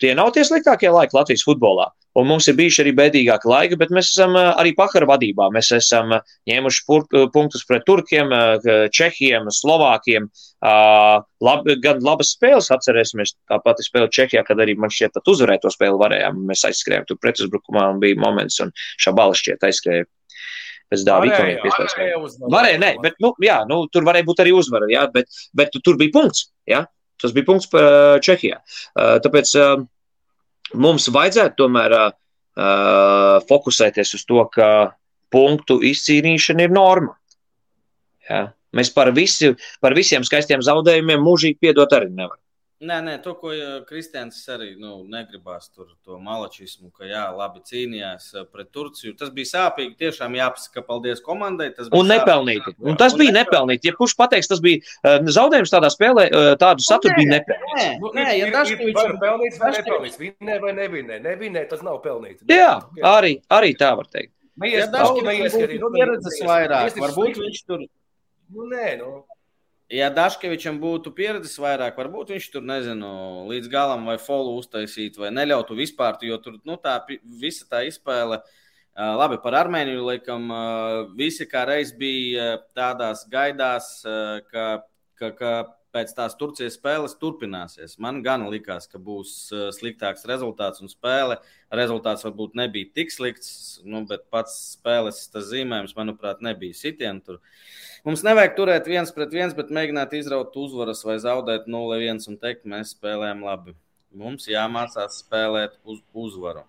[0.00, 1.90] Tie nav tie sliktākie laiki Latvijas futbolā.
[2.18, 5.50] Un mums ir bijuši arī bēdīgāki laiki, bet mēs esam arī pakara vadībā.
[5.54, 6.14] Mēs esam
[6.48, 6.84] ņēmuši
[7.34, 8.32] punktus pret turkiem,
[8.96, 10.30] čehiem, slovākiem.
[10.64, 15.62] Lab, gan labas spēles atcerēsimies, tā pati spēle Čehijā, kad arī man šķiet, pat uzvarēt
[15.62, 16.40] to spēli varējām.
[16.48, 20.08] Mēs aizskrējām tur pretuzbrukumā un bija moments, un šabala šķiet aizskrēja
[20.92, 21.04] pēc
[21.64, 22.38] piespēlēs.
[22.54, 25.98] Varēja, nē, bet, nu, jā, nu, tur varēja būt arī uzvara, jā, bet, bet tur
[26.00, 26.84] bija punkts, jā.
[27.18, 28.60] Tas bija punkts par Čehijā.
[29.24, 29.54] Tāpēc
[30.78, 31.96] mums vajadzētu tomēr
[33.48, 34.68] fokusēties uz to, ka
[35.34, 37.16] punktu izcīnīšana ir norma.
[38.28, 38.46] Ja?
[38.76, 42.40] Mēs par, visi, par visiem skaistiem zaudējumiem mūžīgi piedot arī nevaram.
[42.78, 43.50] Nē, nē, to, ko
[43.88, 49.16] Kristians arī nu, negribās, tur to malačismu, ka jā, labi cīnījās pret Turciju.
[49.18, 49.96] Tas bija sāpīgi.
[49.98, 51.72] Tiešām jāpasaka, paldies komandai.
[51.90, 52.76] Un nepelnīti.
[52.78, 53.90] Un tas un bija nepelnīti.
[53.90, 57.80] Ja kurš pateiks, tas bija uh, zaudējums tādā spēlē, uh, tādu saturu bija nepelnīts.
[57.80, 58.78] Nē, nu, nē, ja tas ir
[59.24, 62.46] pelnīts vai nepelnīts, vinnē vai nevinnē, nevinnē, tas nav pelnīts.
[62.46, 62.76] Jā,
[63.10, 64.36] arī, arī tā var teikt.
[64.66, 67.82] Ja Dažs ir pieredzes vairāk, varbūt viņš tur.
[68.54, 69.10] Nu, nē, nu
[69.92, 73.10] ja Dažkevičam būtu pieredzes vairāk, varbūt viņš tur nezinu,
[73.48, 77.00] līdz galam vai folu uztaisīt, vai neļautu vispār, jo tur nu, tā
[77.40, 78.42] visa tā izspēle.
[78.98, 80.48] Labi, par Armēniju laikam
[81.16, 84.00] visi kā reiz bija tādās gaidās,
[84.50, 84.64] ka,
[85.20, 85.52] ka, ka
[85.98, 87.96] pēc tās Turcijas spēles turpināsies.
[87.98, 89.32] Man gan likās, ka būs
[89.74, 91.40] sliktāks rezultāts un spēle.
[91.74, 93.50] Rezultāts varbūt nebija tik slikts,
[93.84, 97.34] nu, bet pats spēles zīmējums, manuprāt, nebija sitiens.
[98.06, 102.64] Mums nevajag turēt viens pret viens, bet mēģināt izraut uzvaras vai zaudēt 0-1 un teikt,
[102.70, 103.76] mēs spēlējam labi.
[104.16, 106.64] Mums jāmācās spēlēt uz uzvaru.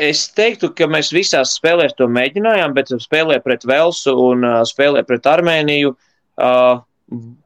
[0.00, 5.02] Es teiktu, ka mēs visās spēlēs to mēģinājām, bet spēlē pret Velsu un uh, spēlē
[5.08, 6.82] pret Armēniju uh,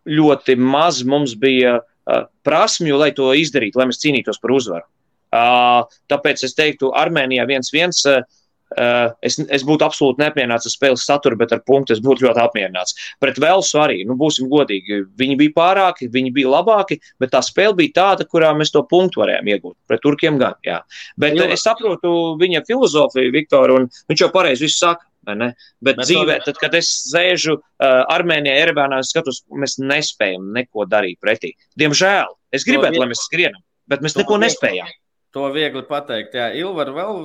[0.08, 4.86] ļoti maz mums bija uh, prasmju, lai to izdarītu, lai mēs cīnītos par uzvaru.
[5.30, 8.22] Uh, tāpēc es teiktu, Armēnijā 1-1.
[8.70, 12.38] Uh, es, es būtu absolūti neapmierināts ar spēles saturu, bet ar punktu es būtu ļoti
[12.38, 12.94] apmierināts.
[13.22, 17.74] Pret Velsu arī, nu, būsim godīgi, viņi bija pārāki, viņi bija labāki, bet tā spēle
[17.80, 19.76] bija tāda, kurā mēs to punktu varējām iegūt.
[19.90, 20.78] Pret turkiem gan, jā.
[21.18, 21.50] Bet jo.
[21.50, 25.09] es saprotu viņa filozofiju, Viktor, un viņš jau pareizi visu saka.
[25.26, 30.86] Bet, bet dzīvē, tad, kad es sēžu uh, Armēnijā, Erevānā, es skatos, mēs nespējam neko
[30.88, 31.52] darīt pretī.
[31.80, 34.88] Diemžēl es gribētu, lai mēs skrienam, bet mēs neko nespējam.
[35.36, 36.34] To viegli pateikt.
[36.34, 37.20] Jā, Ilvar vēl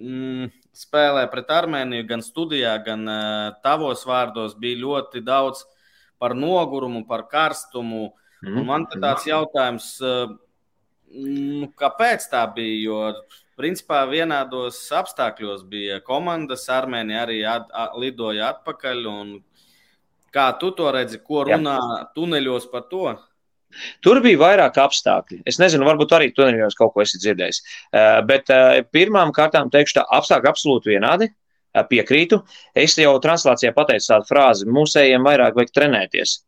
[0.00, 5.66] mm, spēlē pret Armēniju, gan studijā, gan uh, tavos vārdos bija ļoti daudz
[6.18, 8.08] par nogurumu, par karstumu.
[8.42, 8.64] Mm.
[8.66, 10.32] Man ir tāds jautājums, uh,
[11.78, 12.80] kāpēc tā bija?
[12.88, 13.02] Jo,
[13.58, 19.08] principā, vienādos apstākļos bija komandas, Armēnija arī at, at, lidoja atpakaļ.
[20.34, 21.98] Kā tu to redzi, ko runā Jā.
[22.16, 23.16] tuneļos par to?
[24.04, 25.42] Tur bija vairāk apstākļi.
[25.48, 27.60] Es nezinu, varbūt arī tuneļos kaut ko esi dzirdējis.
[27.92, 31.28] Eh, bet eh, pirmām kārtām teikšu, tā apstākļi absolūti vienādi.
[31.76, 32.40] Eh, piekrītu.
[32.76, 36.38] Es jau translācijā pateicu tādu frāzi: mūsējiem vairāk vajag trenēties.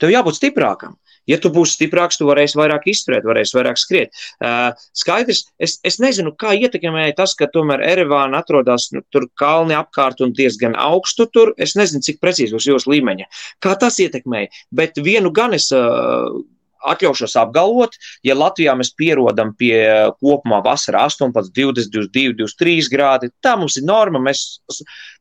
[0.00, 0.98] Tev jābūt stiprākam.
[1.30, 4.24] Ja tu būsi stiprāks, tu varēsi vairāk izturēt, varēsi vairāk skriet.
[4.40, 9.76] Uh, skaidrs, es, es nezinu, kā ietekmēja tas, ka tomēr Erevāna atrodas nu, tur kalni
[9.78, 11.54] apkārt un diezgan augstu tur.
[11.58, 13.30] Es nezinu, cik precīzi uz jūsu līmeņa.
[13.64, 15.70] Kā tas ietekmēja, bet vienu gan es.
[15.74, 16.44] Uh,
[16.92, 17.96] atļaušos apgalvot,
[18.26, 19.76] ja Latvijā mēs pierodam pie
[20.20, 24.44] kopumā vasarā 18, 20, 22, 23 grādi, tā mums ir norma, mēs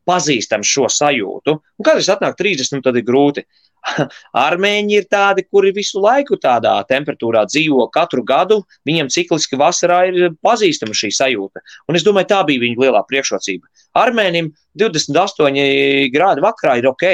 [0.06, 1.56] pazīstam šo sajūtu.
[1.56, 3.46] Un kad es atnāku 30, tad ir grūti.
[4.48, 8.62] Armēņi ir tādi, kuri visu laiku tādā temperatūrā dzīvo katru gadu.
[8.88, 11.62] Viņiem cikliski vasarā ir pazīstama šī sajūta.
[11.90, 13.70] Un es domāju, tā bija viņa lielā priekšrocība.
[14.02, 14.52] Armēnim
[14.82, 17.08] 28 grādi vakarā ir ok.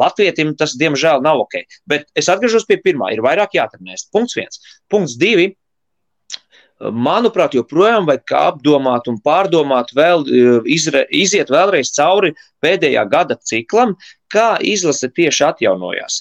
[0.00, 1.62] Latvijam tas, diemžēl, nav ok.
[1.88, 3.12] Bet es atgriežos pie pirmā.
[3.14, 4.08] Ir vairāk jāatrenēs.
[4.12, 4.60] Punkts viens.
[4.92, 5.54] Punkts divi.
[6.76, 10.26] Manuprāt, joprojām vajag apdomāt un pārdomāt, vēl,
[10.68, 13.94] izre, iziet vēlreiz cauri pēdējā gada ciklam,
[14.28, 16.20] kā izlase tieši atjaunojās.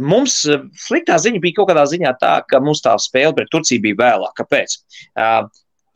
[0.00, 0.38] Mums
[0.86, 4.32] sliktā ziņa bija kaut kādā ziņā tā, ka mums tā spēle pret Turciju bija vēlāk.
[4.40, 4.78] Kāpēc?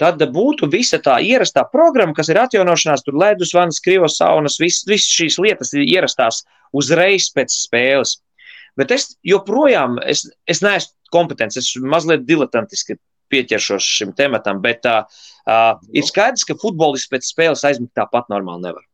[0.00, 4.86] Tad būtu visa tā ierastā programma, kas ir atjaunošanās, tur ledus, vanas, krivas saunas, visas
[4.90, 6.42] vis šīs lietas ir ierastās
[6.74, 8.18] uzreiz pēc spēles.
[8.78, 12.98] Bet es joprojām, es, es neesmu kompetents, es mazliet diletantiski
[13.30, 15.04] pieķeršos šim tematam, bet uh,
[15.46, 18.84] uh, ir skaidrs, ka futbolists pēc spēles aizmigt tāpat normāli nevar.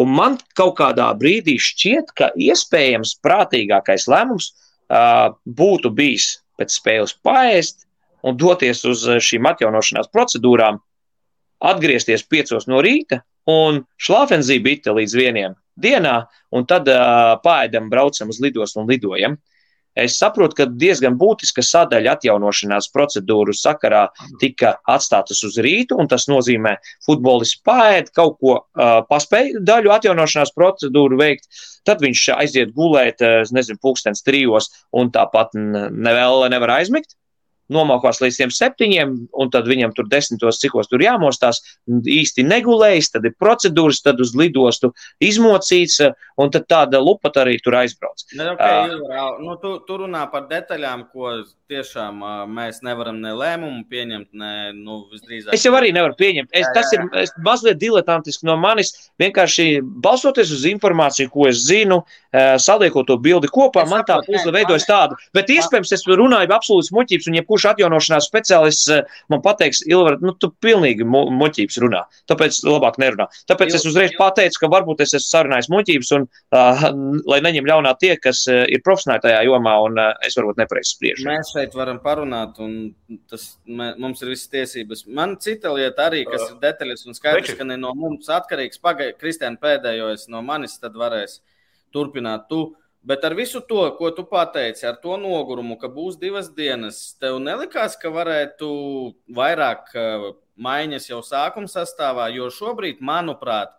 [0.00, 7.16] Un man kaut kādā brīdī šķiet, ka iespējams prātīgākais lēmums uh, būtu bijis pēc spēles
[7.24, 7.84] paēst,
[8.22, 10.80] un doties uz eh, šīm atjaunošanās procedūrām,
[11.60, 16.16] atgriezties piecos no rīta un šlāfenzībīte līdz vieniem dienā,
[16.52, 19.38] un tad uh, pāēdam, braucam uz lidostu un lidojam.
[19.96, 24.04] Es saprotu, ka diezgan būtiska sadaļa atjaunošanās procedūru sakarā
[24.40, 29.94] tika atstātas uz rītu, un tas nozīmē, ka futbolists pāēd kaut ko uh, paspēj daļu
[29.96, 31.48] atjaunošanās procedūru veikt,
[31.88, 37.16] tad viņš aiziet gulēt, uh, nezinu, pulkstens trijos, un tāpat nevēl nevar aizmigt
[37.70, 43.28] nomokās līdz tiem septiņiem, un tad viņam tur desmitos, cikos tur jāmostās, īsti negulējis, tad
[43.28, 46.00] ir procedūras, tad uz lidostu izmocīts,
[46.40, 48.24] un tad tāda lupata arī tur aizbrauc.
[48.34, 53.32] Ne, okay, uh, nu, tu, tu runā par detaļām, ko tiešām uh, mēs nevaram ne
[53.36, 55.54] lēmumu pieņemt, ne nu, visdrīzāk.
[55.54, 56.50] Es jau arī nevaru pieņemt.
[56.50, 56.74] Es, jā, jā.
[56.76, 59.68] Tas ir es, mazliet diletantiski no manis, vienkārši
[60.02, 64.54] balsoties uz informāciju, ko es zinu, uh, saliekot to bildi kopā, es man tā puzle
[64.56, 65.18] veidojas tāda.
[65.36, 70.18] Bet iespējams, es runāju absolūts muļķības, un jebkurš jebkurš atjaunošanās speciālists eh, man pateiks, Ilvar,
[70.20, 72.02] nu, tu pilnīgi muļķības runā.
[72.30, 73.28] Tāpēc labāk nerunā.
[73.48, 76.84] Tāpēc es uzreiz pateicu, ka varbūt es esmu sarunājis muļķības, un uh,
[77.30, 80.94] lai neņem ļaunā tie, kas uh, ir profesionāli tajā jomā, un uh, es varbūt nepareizi
[80.94, 81.28] spriežu.
[81.28, 82.92] Mēs šeit varam parunāt, un
[83.30, 85.06] tas mē, mums ir visas tiesības.
[85.08, 88.80] Man cita lieta arī, kas ir detaļas un skaidrs, ka ne no mums atkarīgs.
[88.82, 91.40] Pagaidi, Kristiāna pēdējojas no manis, tad varēs
[91.94, 92.70] turpināt tu.
[93.02, 97.38] Bet ar visu to, ko tu pateici, ar to nogurumu, ka būs divas dienas, tev
[97.40, 98.68] nelikās, ka varētu
[99.36, 99.94] vairāk
[100.60, 103.72] maiņas jau sākuma sastāvā, jo šobrīd, manuprāt,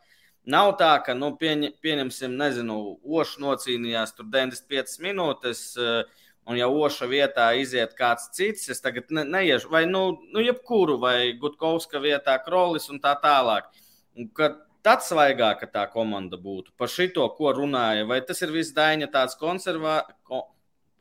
[0.46, 6.72] nav tā, ka, nu, pieņ, pieņemsim, nezinu, Oša nocīnījās tur 95 minūtes, eh, un ja
[6.72, 12.02] Oša vietā iziet kāds cits, es tagad ne, neiešu, vai, nu, nu jebkuru, vai Gutkovska
[12.02, 13.70] vietā Krolis un tā tālāk.
[14.18, 16.74] Un, kad tad svaigāka tā komanda būtu.
[16.78, 20.46] Par šito, ko runāja, vai tas ir viss Daņa tāds konservatīvs, ko...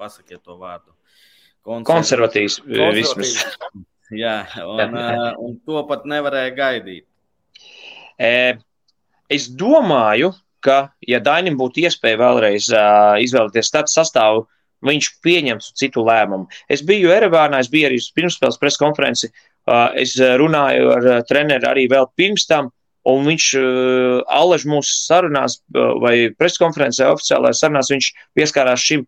[0.00, 0.94] pasakiet to vārdu.
[1.64, 3.34] Konservatīvs, vismaz.
[4.10, 4.96] Jā, un,
[5.38, 7.04] un to pat nevarēja gaidīt.
[9.30, 10.32] Es domāju,
[10.64, 12.70] ka, ja Dainam būtu iespēja vēlreiz
[13.24, 14.42] izvēlēties tādu sastāvu,
[14.84, 16.48] viņš pieņemtu citu lēmumu.
[16.72, 19.30] Es biju Erevānā, es biju arī pirmspēles preskonferenci,
[20.00, 22.72] es runāju ar treneri arī vēl pirms tam,
[23.08, 29.06] Un viņš uh, alaž mūsu sarunās uh, vai preskonferencē oficiālajā sarunās, viņš pieskārās šim,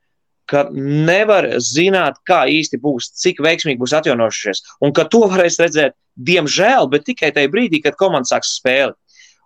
[0.48, 4.64] ka nevar zināt, kā īsti būs, cik veiksmīgi būs atjaunojušies.
[4.84, 8.96] Un ka to varēs redzēt, diemžēl, bet tikai tajā brīdī, kad komanda sāks spēli.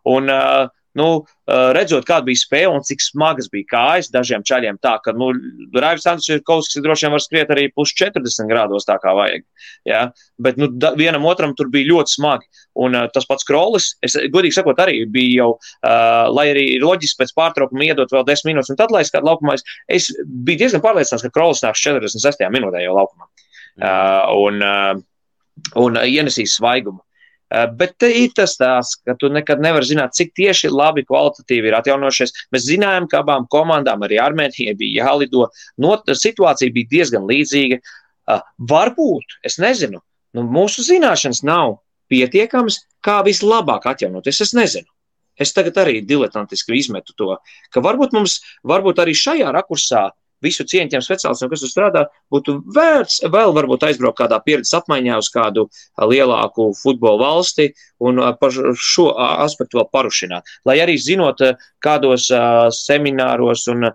[0.06, 1.09] Un, uh, nu,
[1.46, 5.30] redzot, kāda bija spēle un cik smagas bija kājas dažiem čaļiem, tā ka nu,
[5.76, 6.42] Raivs Andriņš
[6.82, 9.44] droši vien var skriet arī plus 40 grādos, tā kā vajag.
[9.88, 10.02] Ja?
[10.42, 12.48] Bet nu, da, vienam otram tur bija ļoti smagi.
[12.87, 16.85] Un uh, tas pats Krolis, es godīgi sakot, arī bija jau, uh, lai arī ir
[16.85, 19.56] loģiski pēc pārtraukuma iedot vēl 10 minūtes, un tad, lai es kādu laukumā,
[19.92, 22.44] es biju diezgan pārliecināts, ka Krolis nāks 46.
[22.52, 23.30] minūtē jau laukumā.
[23.76, 27.00] Uh, un, uh, un ienesīs svaigumu.
[27.46, 31.70] Eh, bet te ir tas tās, ka tu nekad nevari zināt, cik tieši labi kvalitatīvi
[31.70, 32.35] ir atjaunojušies.
[32.54, 35.46] Mēs zinājām, ka abām komandām, arī Armēnijai, bija jālido.
[35.78, 37.78] Not, situācija bija diezgan līdzīga.
[38.26, 40.00] Uh, varbūt, es nezinu,
[40.35, 41.76] nu, mūsu zināšanas nav
[42.11, 44.42] pietiekamas, kā vislabāk atjaunoties.
[44.42, 44.90] Es nezinu.
[45.38, 47.37] Es tagad arī diletantiski izmetu to,
[47.70, 52.59] ka varbūt mums, varbūt arī šajā rakursā uh, visu cieņķiem speciālistiem, kas tur strādā, būtu
[52.77, 55.66] vērts vēl varbūt aizbraukt kādā pieredzes apmaiņā uz kādu
[56.01, 57.70] lielāku futbola valsti
[58.05, 60.49] un par šo aspektu vēl parušināt.
[60.68, 61.40] Lai arī zinot,
[61.85, 62.29] kādos
[62.77, 63.90] semināros un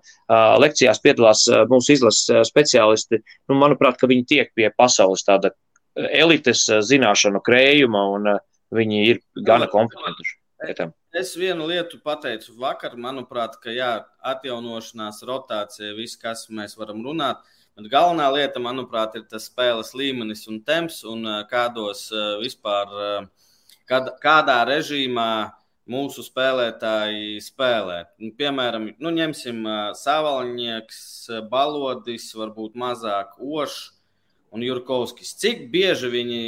[0.64, 5.54] lekcijās piedalās mūsu izlases speciālisti, nu, manuprāt, ka viņi tiek pie pasaules tāda
[5.96, 8.36] elites zināšanu krējuma un
[8.72, 10.41] viņi ir gana kompetenti.
[11.18, 13.94] Es vienu lietu pateicu vakar, manuprāt, ka jā,
[14.32, 17.42] atjaunošanās, rotācija, viss, kas mēs varam runāt.
[17.76, 22.10] Bet galvenā lieta, manuprāt, ir tas spēles līmenis un temps un kādos
[22.44, 22.94] vispār,
[23.90, 25.32] kād, kādā režīmā
[25.92, 28.04] mūsu spēlētāji spēlē.
[28.22, 29.66] Nu, piemēram, nu, ņemsim
[29.98, 31.02] Savalnieks,
[31.50, 33.80] Balodis, varbūt mazāk Ošs
[34.54, 35.34] un Jurkovskis.
[35.42, 36.44] Cik bieži viņi,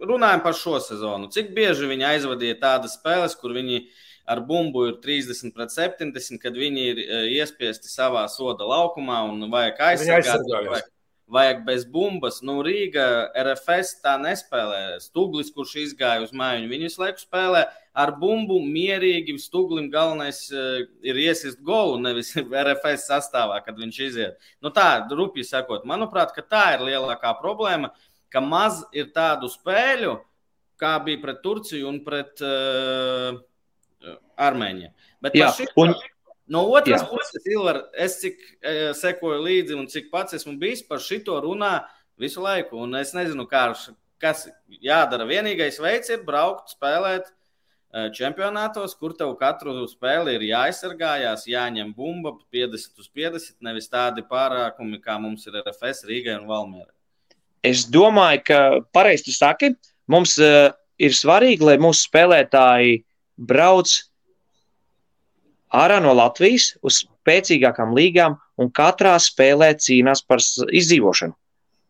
[0.00, 3.82] runājam par šo sezonu, cik bieži viņi aizvadīja tādas spēles, kur viņi
[4.30, 7.02] ar bumbu ir 30 pret 70, kad viņi ir
[7.40, 10.88] iespiesti savā soda laukumā un vajag aizsargāt
[11.30, 12.40] vajag bez bumbas.
[12.42, 14.98] Nu, Rīga RFS tā nespēlē.
[15.02, 17.64] Stūglis, kurš izgāja uz māju, viņu visu laiku spēlē
[18.00, 19.36] ar bumbu mierīgi.
[19.40, 22.34] Stūglim galvenais uh, ir iesist golu, nevis
[22.66, 24.50] RFS sastāvā, kad viņš iziet.
[24.62, 27.94] Nu, tā, rupi sakot, manuprāt, tā ir lielākā problēma,
[28.32, 30.16] ka maz ir tādu spēļu,
[30.80, 33.36] kā bija pret Turciju un pret uh,
[34.40, 34.94] Armēņiem.
[35.20, 35.94] Bet Jā, šito, un
[36.50, 37.06] No otras Jā.
[37.06, 41.76] puses, Ilvar, es cik e, sekoju līdzi un cik pats esmu bijis par šito runā
[42.18, 42.80] visu laiku.
[42.82, 43.68] Un es nezinu, kā,
[44.18, 44.48] kas
[44.82, 45.28] jādara.
[45.30, 52.34] Vienīgais veids ir braukt, spēlēt e, čempionātos, kur tev katru spēli ir jāaizsargājās, jāņem bumba
[52.50, 56.96] 50 uz 50, nevis tādi pārākumi, kā mums ir RFS, Rīgai un Valmierai.
[57.66, 58.58] Es domāju, ka
[58.94, 59.74] pareizi tu saki,
[60.08, 60.70] mums uh,
[61.00, 63.02] ir svarīgi, lai mūsu spēlētāji
[63.36, 63.92] brauc
[65.70, 71.36] ārā no Latvijas uz spēcīgākām līgām un katrā spēlē cīnās par izdzīvošanu,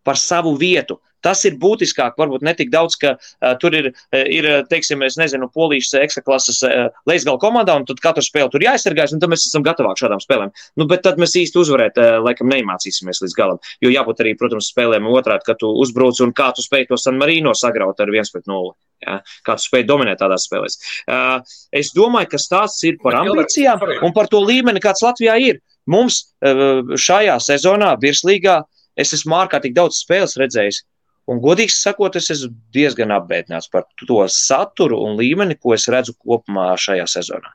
[0.05, 0.99] par savu vietu.
[1.25, 5.51] Tas ir būtiskāk, varbūt ne tik daudz, ka uh, tur ir, ir teiksim, es nezinu,
[5.53, 9.65] polijas ekstraklases uh, leisgala komandā, un tad katru spēli tur jāizsargājas, un tad mēs esam
[9.67, 10.55] gatavāki šādām spēlēm.
[10.81, 13.61] Nu, bet tad mēs īsti uzvarēt, uh, laikam, neimācīsimies līdz galam.
[13.85, 17.19] Jo jābūt arī, protams, spēlēm otrādi, ka tu uzbruc un kā tu spēj to San
[17.21, 18.73] Marino sagraut ar 1 pret 0.
[19.07, 19.21] Ja?
[19.47, 20.79] Kā tu spēj dominēt tādās spēlēs.
[21.05, 21.41] Uh,
[21.77, 25.61] es domāju, ka stāsts ir par ambīcijām un par to līmeni, kāds Latvijā ir.
[25.91, 28.61] Mums uh, šajā sezonā, virslīgā,
[29.01, 30.85] es esmu ārkārtīgi daudz spēles redzējis.
[31.29, 36.17] Un, godīgi sakot, es esmu diezgan apbēdināts par to saturu un līmeni, ko es redzu
[36.19, 37.53] kopumā šajā sezonā.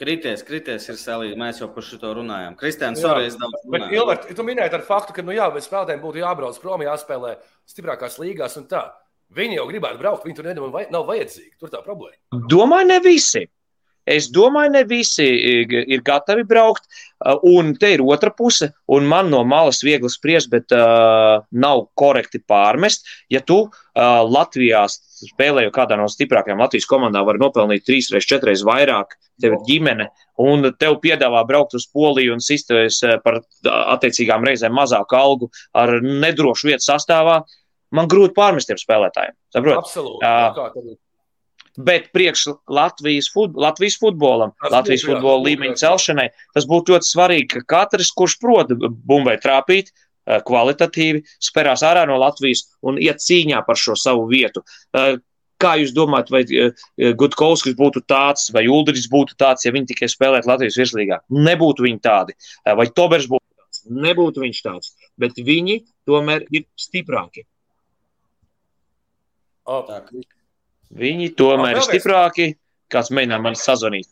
[0.00, 1.40] Krities, krities ir salīdzināms.
[1.42, 2.54] Mēs jau par šo runājām.
[2.56, 3.98] Kristiāns, sorry, es daudz runāju.
[3.98, 7.34] Ilvar, tu minēji ar faktu, ka, nu jā, bet spēlētājiem būtu jābrauc prom, jāspēlē
[7.68, 8.86] stiprākās līgās un tā.
[9.36, 11.52] Viņi jau gribētu braukt, viņi tur nedabū, vai, nav vajadzīgi.
[11.60, 12.16] Tur tā problēma.
[12.48, 13.44] Domāju, ne visi.
[14.08, 16.86] Es domāju, ne visi ir gatavi braukt.
[17.20, 21.82] Uh, un te ir otra puse, un man no malas viegli spriest, bet uh, nav
[22.00, 23.04] korekti pārmest.
[23.28, 28.48] Ja tu uh, Latvijā spēlēji kādā no stiprākajām Latvijas komandām, var nopelnīt trīs reizes, četras
[28.48, 29.12] reizes vairāk,
[29.44, 30.08] tev ir ģimene,
[30.40, 36.72] un tev piedāvā braukt uz Poliju un sistēties par attiecīgām reizēm mazāku algu ar nedrošu
[36.72, 37.42] vietu sastāvā.
[37.92, 39.36] Man grūti pārmest tiem spēlētājiem.
[39.52, 39.84] Saprot?
[39.84, 40.24] Absolūti.
[40.24, 40.96] Uh,
[41.86, 46.94] Bet priekš Latvijas, fut, Latvijas futbolam, tas Latvijas būtu, futbola jā, līmeņa celšanai, tas būtu
[46.94, 48.72] ļoti svarīgi, ka katrs, kurš prot
[49.06, 54.64] bumbai trāpīt, eh, kvalitatīvi spērās ārā no Latvijas un iet cīņā par šo savu vietu.
[54.94, 55.20] Eh,
[55.60, 60.10] kā jūs domājat, vai eh, Gutkovskis būtu tāds, vai Uldris būtu tāds, ja viņi tikai
[60.10, 61.20] spēlētu Latvijas virslīgā?
[61.30, 62.36] Nebūtu viņi tādi.
[62.66, 63.84] Vai Tobers būtu tāds?
[63.86, 64.92] Nebūtu viņš tāds.
[65.20, 67.46] Bet viņi tomēr ir stiprāki.
[69.70, 69.86] Oh.
[69.86, 70.02] Tā,
[70.90, 72.54] Viņi tomēr ir stiprāki.
[72.90, 74.08] Kāds mēģina man sazvanīt?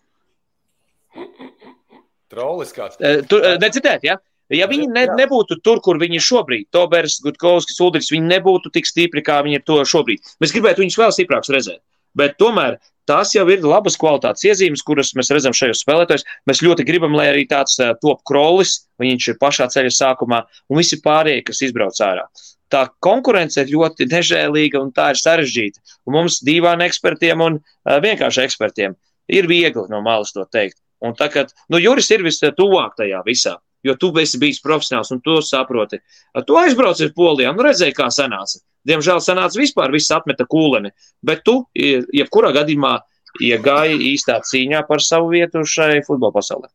[2.31, 3.01] Trolis kāds.
[3.31, 4.19] Tur necitēt, ja?
[4.55, 8.89] Ja viņi ne, nebūtu tur, kur viņi ir šobrīd, Tobers, Gutkovskis, Udrichs, viņi nebūtu tik
[8.89, 10.25] stipri, kā viņi ir to šobrīd.
[10.41, 11.83] Mēs gribētu viņus vēl stiprākus redzēt.
[12.19, 12.77] Bet tomēr
[13.09, 16.27] tās jau ir labas kvalitātes iezīmes, kuras mēs redzam šajos spēlētājos.
[16.51, 21.01] Mēs ļoti gribam, lai arī tāds top krolis, viņš ir pašā ceļa sākumā, un visi
[21.05, 22.27] pārējie, kas izbrauc ārā
[22.73, 25.81] tā konkurence ir ļoti nežēlīga un tā ir sarežģīta.
[26.09, 28.97] Un mums divām ekspertiem un vienkārši ekspertiem
[29.33, 30.79] ir viegli no malas to teikt.
[31.05, 33.55] Un tā kā nu, Juris ir vistuvāk tajā visā,
[33.87, 36.01] jo tu esi bijis profesionāls un to saproti.
[36.47, 38.63] Tu aizbrauci uz Polijā un redzēji, kā sanāca.
[38.89, 42.97] Diemžēl sanāca vispār, viss atmeta kūleni, bet tu, jebkurā gadījumā,
[43.45, 46.71] iegāji īstā cīņā par savu vietu šai futbola pasaulē.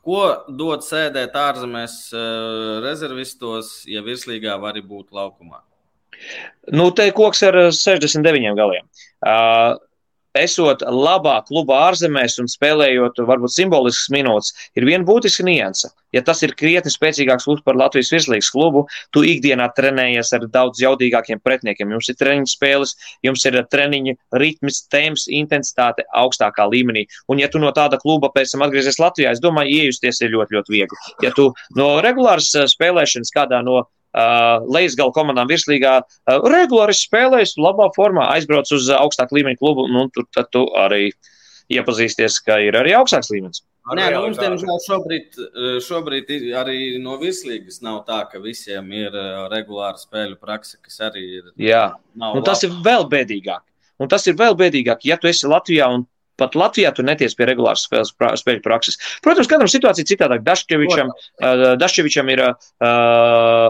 [0.00, 0.22] Ko
[0.56, 2.22] dod sēdēt ārzemēs eh,
[2.84, 5.60] rezervistos, ja virslīgā var būt laukumā?
[6.72, 8.88] Nu, te koks ar 69 galiem.
[9.20, 9.76] Uh,
[10.38, 15.90] esot labā klubā ārzemēs un spēlējot varbūt simboliskas minūtes, ir viena būtiska nianse.
[16.14, 20.82] Ja tas ir krietni spēcīgāks klubs par Latvijas virslīgas klubu, tu ikdienā trenējies ar daudz
[20.82, 21.92] jaudīgākiem pretiniekiem.
[21.94, 27.06] Jums ir treniņu spēles, jums ir treniņu ritms, temps, intensitāte augstākā līmenī.
[27.30, 30.58] Un ja tu no tāda kluba pēc tam atgriezies Latvijā, es domāju, iejusties ir ļoti,
[30.58, 31.00] ļoti viegli.
[31.22, 37.86] Ja tu no regulāras spēlēšanas kādā no Uh, Leisgala komandām virslīgā uh, regulāri spēlēs, labā
[37.94, 41.12] formā, aizbrauc uz augstāku līmeņu klubu, nu, tur tu arī
[41.70, 43.62] iepazīsties, ka ir arī augstāks līmenis.
[43.94, 45.38] Nē, nu, mums, diemžēl, šobrīd,
[45.86, 49.14] šobrīd arī no virslīgas nav tā, ka visiem ir
[49.50, 51.48] regulāra spēļu praksa, kas arī ir.
[51.58, 51.86] Jā,
[52.18, 53.64] nu, tas ir vēl bēdīgāk.
[54.00, 56.06] Un tas ir vēl bēdīgāk, ja tu esi Latvijā un
[56.40, 58.96] pat Latvijā tu neties pie regulāras spēles, pra, spēļu prakses.
[59.24, 60.44] Protams, katram situācija citādāk.
[60.46, 63.66] Daškevičam, uh, Daškevičam ir uh, uh,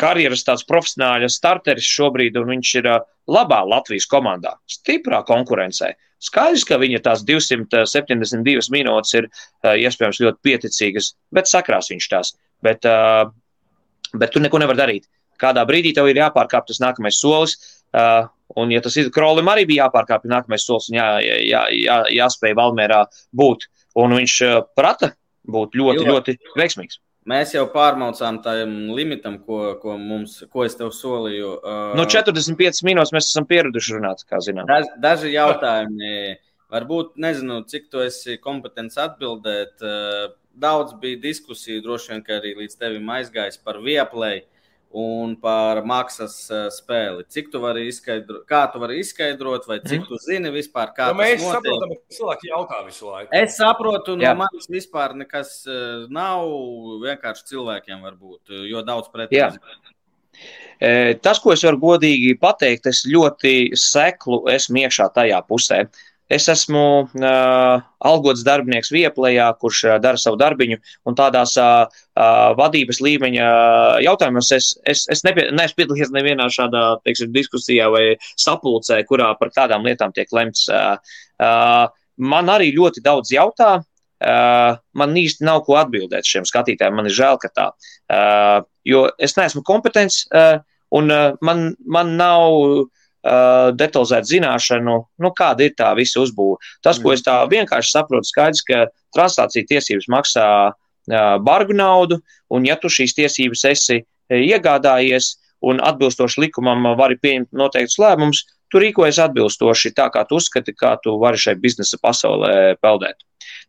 [0.00, 5.94] karjeras tāds profesionāļa starteris šobrīd, un viņš ir uh, labā Latvijas komandā, stiprā konkurencē.
[6.26, 12.34] Skaidrs, ka viņa tās 272 minūtes ir uh, iespējams ļoti pieticīgas, bet sakrās viņš tās.
[12.64, 12.86] Bet,
[14.16, 15.04] bet tu neko nevari darīt.
[15.36, 17.58] Kādā brīdī tev ir jāpārkāp tas nākamais solis.
[18.56, 22.56] Un, ja tas ir Krolim, arī bija jāpārkāpj nākamais solis un jā, jā, jā, jāspēj
[22.56, 23.02] Valmērā
[23.36, 23.68] būt.
[24.00, 24.38] Un viņš
[24.72, 25.12] prata
[25.52, 26.16] būt ļoti, jo.
[26.16, 27.02] ļoti veiksmīgs.
[27.26, 31.52] Mēs jau pārmaucām tam limitam, ko, ko, mums, ko es tev solīju.
[31.58, 34.68] Uh, no 45 minūtes mēs esam pieraduši runāt, kā zinām.
[34.70, 36.36] Daž, daži jautājumi,
[36.70, 39.74] varbūt nezinu, cik tu esi kompetents atbildēt.
[39.82, 44.46] Uh, daudz bija diskusiju, droši vien, ka arī līdz tevim aizgājis par vieplēju
[44.96, 47.26] un par maksas uh, spēli.
[47.32, 50.06] Cik tu vari izskaidrot, kā tu vari izskaidrot, vai cik mm.
[50.08, 53.30] tu zini vispār, kā nu, mēs saprotam, ka cilvēki jautā visu laiku.
[53.36, 56.48] Es saprotu, no manis vispār nekas uh, nav,
[57.04, 59.78] vienkārši cilvēkiem var būt, jo daudz pretenziju.
[61.24, 65.86] Tas, ko es varu godīgi pateikt, es ļoti seklu esmu iekšā tajā pusē.
[66.26, 71.86] Es esmu uh, algots darbinieks Vieplējā, kurš uh, dara savu darbiņu, un tādās uh,
[72.56, 73.46] vadības līmeņa
[74.04, 78.04] jautājumos es, es, es nepie, neesmu piedalījies nevienā šādā teiksim, diskusijā vai
[78.40, 80.64] sapulcē, kurā par tādām lietām tiek lemts.
[80.72, 80.96] Uh,
[81.42, 81.84] uh,
[82.16, 83.76] man arī ļoti daudz jautā.
[84.16, 86.94] Uh, man īsti nav ko atbildēt šiem skatītājiem.
[86.96, 87.66] Man ir žēl, ka tā.
[88.08, 90.62] Uh, jo es neesmu kompetents, uh,
[90.96, 96.56] un uh, man, man nav uh, detalizētu zināšanu, nu, kāda ir tā visa uzbūve.
[96.80, 102.66] Tas, ko es tā vienkārši saprotu, skaidrs, ka translācija tiesības maksā uh, bargu naudu, un
[102.66, 104.00] ja tu šīs tiesības esi
[104.32, 105.36] iegādājies
[105.66, 110.96] un atbilstoši likumam vari pieņemt noteiktus lēmumus, tu rīkojies atbilstoši tā, kā tu uzskati, kā
[111.02, 113.22] tu vari šai biznesa pasaulē peldēt.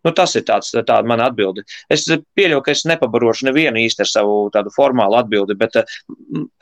[0.06, 1.64] Nu, tas ir tāds, tāda mana atbilde.
[1.94, 5.80] Es pieļauju, ka es nepabarošu nevienu īsti ar savu tādu formālu atbildi, bet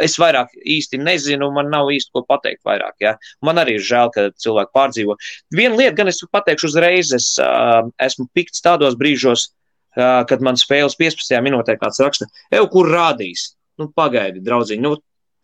[0.01, 2.95] es vairāk īsti nezinu, man nav īsti ko pateikt vairāk.
[3.03, 3.15] Ja?
[3.45, 5.17] Man arī ir žēl, ka cilvēki pārdzīvo.
[5.55, 9.64] Viena lieta gan es pateikšu uzreiz, es uh, esmu pikts tādos brīžos, uh,
[9.95, 11.35] kad man spēles 15.
[11.45, 13.53] minūtē kāds raksta, eju, kur rādīs.
[13.79, 14.95] Nu, pagaidi, draudziņ, nu,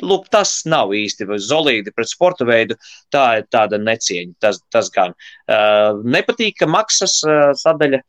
[0.06, 2.78] lūk, tas nav īsti zolīdi pret sporta veidu.
[3.14, 4.34] Tā ir tāda necieņa.
[4.42, 8.02] Tas, tas gan uh, nepatīk, ka maksas uh, sadaļa.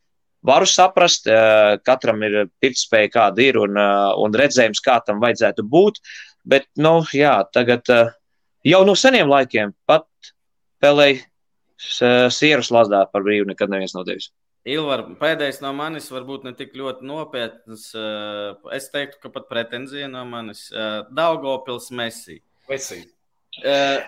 [0.46, 6.00] Varu saprast, uh, katram ir pirktspēja, kāda ir, un, un redzējums, kā tam vajadzētu būt.
[6.42, 7.86] Bet, nu, jā, tagad
[8.66, 10.08] jau no seniem laikiem pat
[10.82, 11.22] pelēja
[12.34, 14.32] sieru slazdā par brīvu, nekad neviens nav devis.
[14.62, 17.88] Ilvar, pēdējais no manis varbūt ne tik ļoti nopietns.
[17.98, 22.38] Eh, es teiktu, ka pat pretenzija no manis eh,- Daugopils Messi.
[22.70, 23.00] Messi.
[23.66, 23.98] Uh,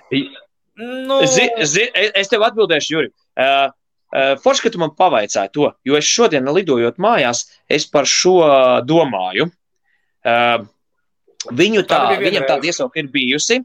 [0.79, 1.19] nu...
[1.29, 3.11] zi, zi, es tev atbildēšu, Juri.
[3.37, 3.67] Uh,
[4.15, 8.39] uh, Forši, ka tu man pavaicāji to, jo es šodien lidojot mājās, es par šo
[8.89, 9.51] domāju.
[10.25, 10.65] Uh,
[11.51, 13.59] viņu tā, tā viņam tāda iesauka ir bijusi.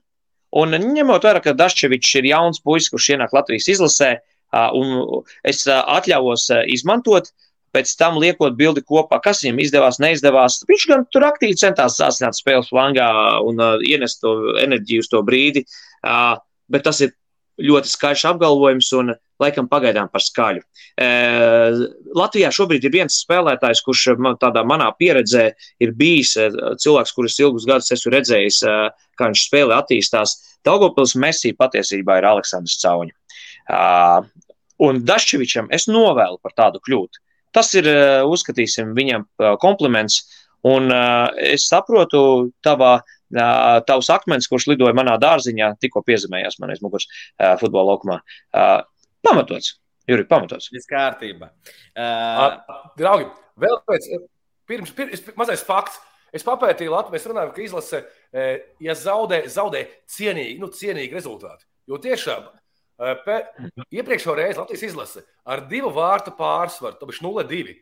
[0.60, 5.66] Un ņemot vērā, ka Daščevičs ir jauns puisis, kurš ienāk Latvijas izlasē, uh, Un es
[5.70, 7.30] atļāvos izmantot,
[7.76, 10.64] pēc tam liekot bildi kopā, kas viņam izdevās, neizdevās.
[10.70, 13.10] Viņš gan tur aktīvi centās sācināt spēles flangā
[13.46, 15.66] un ienest to enerģiju uz to brīdi,
[16.70, 17.14] bet tas ir
[17.60, 20.64] ļoti skaļš apgalvojums un laikam pagaidām par skaļu.
[22.18, 24.06] Latvijā šobrīd ir viens spēlētājs, kurš
[24.42, 25.50] tādā manā pieredzē
[25.84, 26.34] ir bijis
[26.82, 28.64] cilvēks, kurus ilgus gadus esmu redzējis,
[29.20, 30.40] kā viņš spēlē attīstās.
[30.66, 33.14] Daugopils Messi patiesībā ir Aleksandrs Cauņa.
[33.70, 37.20] Un Dašķevičam es novēlu par tādu kļūt.
[37.56, 37.88] Tas ir,
[38.30, 39.26] uzskatīsim, viņam
[39.62, 40.22] kompliments.
[40.68, 40.92] Un
[41.40, 43.00] es saprotu, tavā,
[43.88, 47.08] tavs akmens, kurš lidoja manā dārziņā, tikko piezemējās man aiz muguras
[47.62, 48.20] futbola laukumā.
[49.26, 49.78] Pamatots,
[50.10, 50.70] Juri, pamatots.
[50.74, 51.52] Viss kārtībā.
[51.94, 52.60] Uh...
[53.00, 53.28] Draugi,
[53.62, 54.08] vēl pēc,
[54.70, 56.00] pirms, pirms mazais fakts.
[56.30, 58.04] Es papētīju Latviju, mēs runājam, ka izlase,
[58.86, 61.66] ja zaudē, zaudē cienīgi, nu, cienīgi rezultāti.
[61.90, 62.44] Jo tiešām
[63.00, 67.76] Iepriekšējā reizē Latvijas izlase ar divu vārtu pārsvaru, bija 0-2.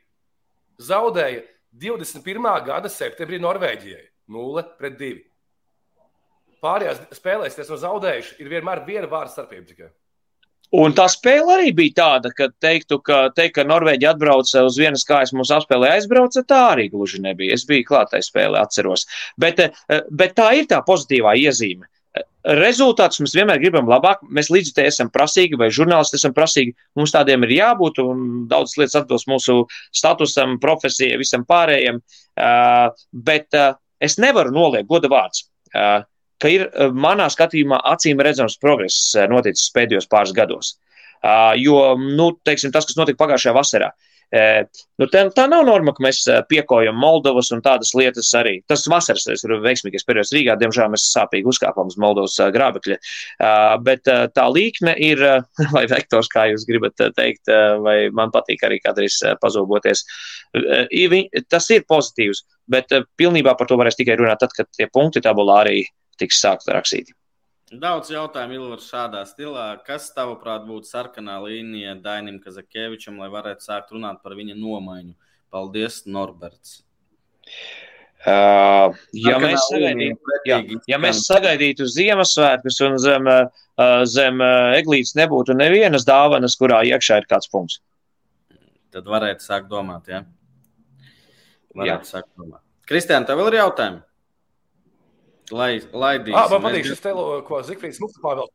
[0.87, 1.41] Zaudēja
[1.73, 2.49] 21.
[2.67, 4.03] gada septembrī Norvēģijai
[4.33, 5.15] 0 pret 2.
[6.61, 9.89] Pārējās spēlēs, kas no zaudējuši, ir vienmēr viena vārda starpība tikai.
[10.77, 15.05] Un tā spēle arī bija tāda, ka teiktu, ka, teikt, ka Norvēģija atbrauca uz vienas
[15.07, 17.55] kājas, mums apspēlē aizbrauca, tā arī gluži nebija.
[17.55, 19.05] Es biju klātai spēlē, atceros.
[19.39, 19.61] Bet,
[20.11, 21.87] bet tā ir tā pozitīvā iezīme
[22.57, 24.21] rezultātus mēs vienmēr gribam labāk.
[24.33, 26.75] Mēs līdzekļi esam prasīgi, vai žurnālisti esam prasīgi.
[26.99, 29.59] Mums tādiem ir jābūt, un daudzas lietas atbilst mūsu
[29.95, 31.99] statusam, profesijai, visam pārējiem.
[32.37, 35.47] Uh, bet uh, es nevaru noliegt goda vārds.
[35.73, 36.05] Uh,
[36.41, 40.75] ka ir manā skatījumā acīm redzams progress noticis pēdējos pāris gados.
[41.57, 43.87] Jo, nu, teiksim, tas, kas notika pagājušajā vasarā,
[44.27, 46.19] Nu, tā, tā nav norma, ka mēs
[46.49, 48.57] piekojam Moldovas un tādas lietas arī.
[48.67, 50.57] Tas vasaras ir veiksmīgais periods Rīgā.
[50.59, 52.97] Diemžēl mēs sāpīgi uzkāpām uz Moldovas grābekļa.
[53.87, 55.23] Bet tā līkne ir,
[55.75, 57.47] vai vektors, kā jūs gribat teikt,
[57.85, 60.03] vai man patīk arī kādreiz pazoboties.
[61.47, 65.63] Tas ir pozitīvs, bet pilnībā par to varēs tikai runāt tad, kad tie punkti tabulā
[65.63, 65.79] arī
[66.19, 67.15] tiks sākt rakstīt.
[67.67, 69.65] Daudz jautājumu Ilvars šādā stilā.
[69.83, 75.17] Kas, tavuprāt, būtu sarkanā līnija Dainim Kazakevičam, lai varētu sākt runāt par viņa nomaiņu?
[75.51, 76.81] Paldies, Norberts!
[78.27, 80.57] Uh, ja, mēs sagaidītu, jā,
[80.89, 83.29] ja mēs sagaidītu Ziemassvētkus un zem,
[84.09, 84.41] zem
[84.75, 87.77] eglītes nebūtu nevienas dāvanas, kurā iekšā ir kāds punkts,
[88.97, 90.09] tad varētu sākt domāt.
[90.11, 90.23] Ja?
[91.77, 92.11] Varētu jā.
[92.17, 92.63] sākt domāt.
[92.89, 94.01] Kristiāna, tev vēl ir jautājumi?
[95.55, 97.13] Lai, laidīs, ah, man patīk šis te,
[97.47, 98.49] ko Zikfrīds Mustafā vēl.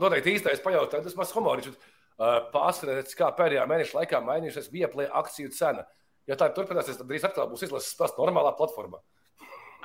[0.00, 1.76] Noteikti īstais pajautājums, tas maz humorišs.
[2.14, 5.82] Uh, Pārskatieties, kā pēdējā mēneša laikā mainījusies vieplē akciju cena.
[6.30, 9.00] Ja tā turpināsies, tad drīz atkal būs izlases spēks normālā platformā.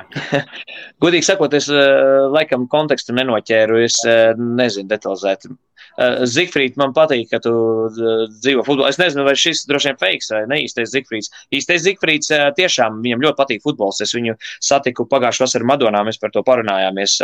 [1.04, 3.82] Godīgi sakot, es laikam kontekstu nenoķēru.
[3.86, 3.98] Es
[4.38, 5.52] nezinu detalizēti.
[6.30, 7.52] Zifrīds, man patīk, ka tu
[8.40, 8.92] dzīvo futbolā.
[8.94, 11.32] Es nezinu, vai šis droši vien fake vai ne īstais Zifrīds.
[11.56, 14.00] Īstais Zifrīds tiešām viņam ļoti patīk futbols.
[14.06, 17.18] Es viņu satiku pagājušā vasarā Madonā, mēs par to parunājāmies.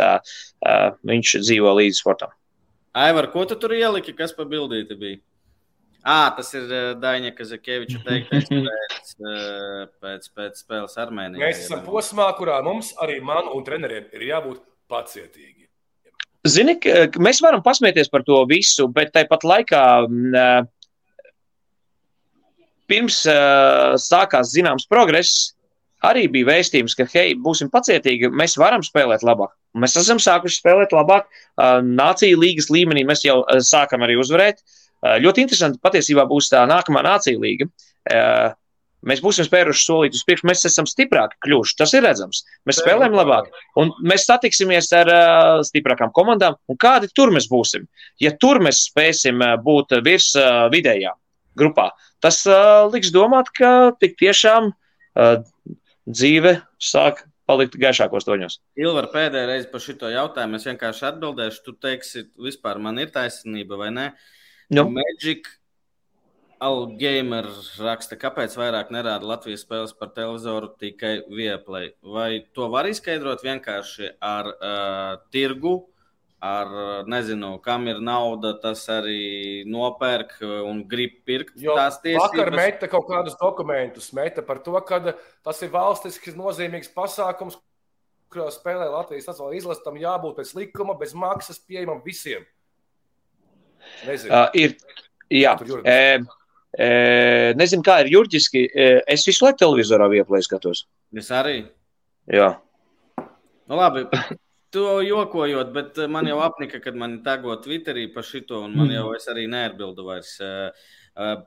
[1.08, 2.34] Viņš dzīvo līdz sportam.
[2.96, 4.16] Aivar, ko tu tur ieliki?
[4.16, 5.20] Kas pa bildīti bija?
[6.06, 6.68] À, tas ir
[7.02, 9.14] Daņa Kazakeviča teiktais pēc,
[9.98, 11.42] pēc, pēc spēles Armēnijā.
[11.42, 14.60] Mēs esam posmā, kurā mums arī man un treneriem ir jābūt
[14.92, 15.66] pacietīgi.
[16.46, 16.76] Zini,
[17.18, 19.82] mēs varam pasmieties par to visu, bet tāpat laikā
[22.86, 23.18] pirms
[24.06, 25.56] sākās zināms progress,
[26.06, 29.56] arī bija vēstījums, ka, hei, būsim pacietīgi, mēs varam spēlēt labāk.
[29.74, 31.26] Mēs esam sākuši spēlēt labāk.
[31.82, 34.62] Nācija līgas līmenī mēs jau sākam arī uzvarēt.
[34.62, 37.68] Uh, Eh, ļoti interesanti patiesībā būs tā nākamā nācija līga.
[38.10, 38.54] Eh,
[39.06, 41.76] mēs būsim spēruši solīt uz priekšu, mēs esam stiprāki kļuvuši.
[41.78, 42.42] Tas ir redzams.
[42.66, 46.56] Mēs spēlējam labāk, un mēs satiksimies ar uh, stiprākām komandām.
[46.82, 47.86] Kādi tur mēs būsim?
[48.22, 51.14] Ja tur mēs spēsim būt virs uh, vidējā
[51.56, 51.90] grupā,
[52.24, 55.36] tas uh, liks domāt, ka tik tiešām uh,
[56.08, 58.58] dzīve sāk palikt gaišākos toņos.
[58.80, 61.62] Ilvar, pēdējā reize par šo jautājumu es vienkārši atbildēšu.
[61.62, 64.08] Tu teiksi, vispār man ir taisnība vai nē.
[64.10, 64.32] Uh,
[64.72, 64.88] Nu.
[64.90, 65.46] Magic
[66.58, 67.46] Algamer
[67.84, 71.92] raksta, kāpēc vairāk nerāda Latvijas spēles par televizoru tikai Vieplay.
[72.02, 75.76] Vai to var izskaidrot vienkārši ar uh, tirgu,
[76.42, 76.72] ar
[77.08, 82.32] nezinu, kam ir nauda, tas arī nopērk un grib pirkt jo tās tiesības.
[82.32, 87.60] Vakar meta kaut kādus dokumentus, meta par to, ka tas ir valstisks nozīmīgs pasākums,
[88.32, 92.44] kurā spēlē Latvijas nacionālā izlase, tam jābūt pēc likuma, bez maksas pieejamam visiem.
[94.06, 94.32] Nezinu.
[94.32, 94.74] Uh, ir,
[95.32, 95.98] jā, e,
[96.76, 96.88] e,
[97.58, 98.66] nezinu, kā ir juridiski.
[99.08, 100.84] Es visu laiku televizorā vieplēju skatos.
[101.16, 101.60] Es arī.
[102.32, 102.54] Jā.
[103.66, 104.06] Nu, labi.
[104.74, 109.12] To jokojot, bet man jau apnika, kad man tago Twitterī par šito, un man jau
[109.16, 110.34] es arī neatbildu vairs.
[110.42, 111.38] Uh,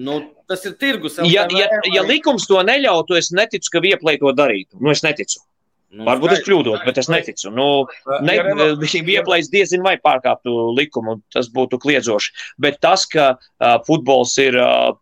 [0.00, 1.18] Nu, tas ir tirgus.
[1.26, 4.78] Ja, ja, ja likums to neļautu, es neticu, ka vieplēji to darītu.
[4.80, 5.42] Nu, es neticu.
[5.90, 7.50] Nu, Varbūt es kļūdos, bet es neticu.
[7.50, 7.66] Nu,
[8.22, 8.36] ne,
[8.78, 12.34] viņa vieplais diezin vai pārkāptu likumu, tas būtu kliedzoši.
[12.62, 14.92] Bet tas, ka uh, futbols ir uh,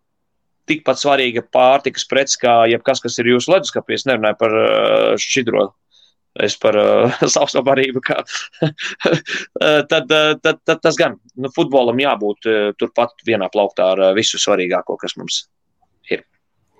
[0.68, 5.66] tikpat svarīga pārtikas prece kā jebkas, kas ir jūsu leduskapī, es nerunāju par uh, šķidro.
[6.40, 8.22] Es par uh, barību, kā.
[9.92, 14.40] tad, tad, tad tas gan, nu, futbolam jābūt uh, turpat vienā plauktā ar uh, visu
[14.40, 15.52] svarīgāko, kas mums ir.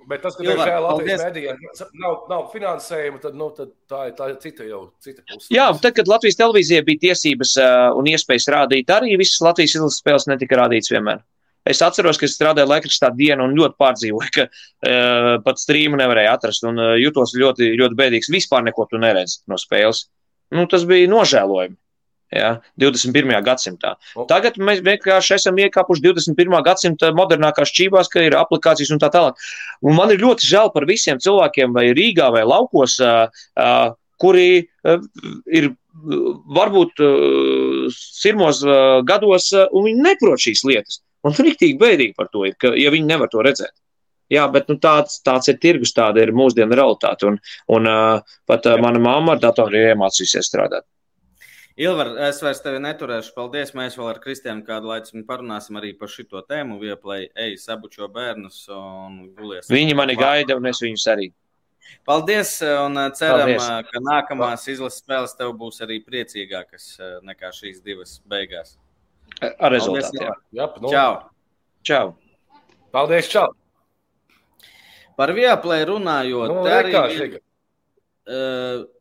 [0.09, 1.65] Bet tas, ka diemžēl Latvijas mēdījiem
[2.01, 5.51] nav, nav finansējuma, tad, nu, tad tā, ir, tā ir cita jau cita puse.
[5.53, 10.01] Jā, tad, kad Latvijas televīzija bija tiesības uh, un iespējas rādīt, arī visas Latvijas izlases
[10.01, 11.21] spēles netika rādītas vienmēr.
[11.69, 16.39] Es atceros, ka es strādāju laikrakstā dienu un ļoti pārdzīvoju, ka uh, pat strīmu nevarēja
[16.39, 18.33] atrast un uh, jutos ļoti, ļoti bēdīgs.
[18.33, 20.07] Vispār neko tu neredzi no spēles.
[20.57, 21.77] Nu, tas bija nožēlojami.
[22.29, 23.31] Ja, 21.
[23.41, 23.95] gadsimtā.
[24.29, 26.59] Tagad mēs vienkārši esam iekāpuši 21.
[26.67, 29.41] gadsimta modernākās čībās, ka ir aplikācijas un tā tālāk.
[29.81, 32.99] Un man ir ļoti žēl par visiem cilvēkiem, vai Rīgā, vai laukos,
[34.21, 34.51] kuri
[35.49, 35.71] ir
[36.59, 37.01] varbūt
[37.97, 38.61] sirmos
[39.09, 41.01] gados, un viņi neprot šīs lietas.
[41.25, 43.73] Un rīktīgi bēdīgi par to ir, ka, ja viņi nevar to redzēt.
[44.33, 47.31] Jā, bet nu, tāds, tāds ir tirgus, tāda ir mūsdienu realitāte.
[47.31, 47.39] Un,
[47.73, 50.85] un uh, pat uh, mana mamma ar datoru ir iemācījusies strādāt.
[51.79, 53.31] Ilvar, es vairs tevi neturēšu.
[53.37, 53.71] Paldies.
[53.79, 56.81] Mēs vēl ar Kristiānu kādu laiku parunāsim arī par šo tēmu.
[56.83, 59.71] Vieplai, ej, sabučo bērnus un gulies.
[59.71, 61.29] Viņi mani gaida, un es viņus arī.
[62.05, 63.71] Paldies, un ceram, Paldies.
[63.93, 66.91] ka nākamās izlases spēles tev būs arī priecīgākas
[67.23, 68.75] nekā šīs divas beigās.
[69.39, 70.19] Ar rezultātu.
[70.51, 70.91] Jā, nu.
[70.91, 71.13] čau.
[71.87, 72.07] čau.
[72.91, 73.53] Paldies, čau.
[75.15, 77.48] Par vieplē runājot, nu, arī, Uh,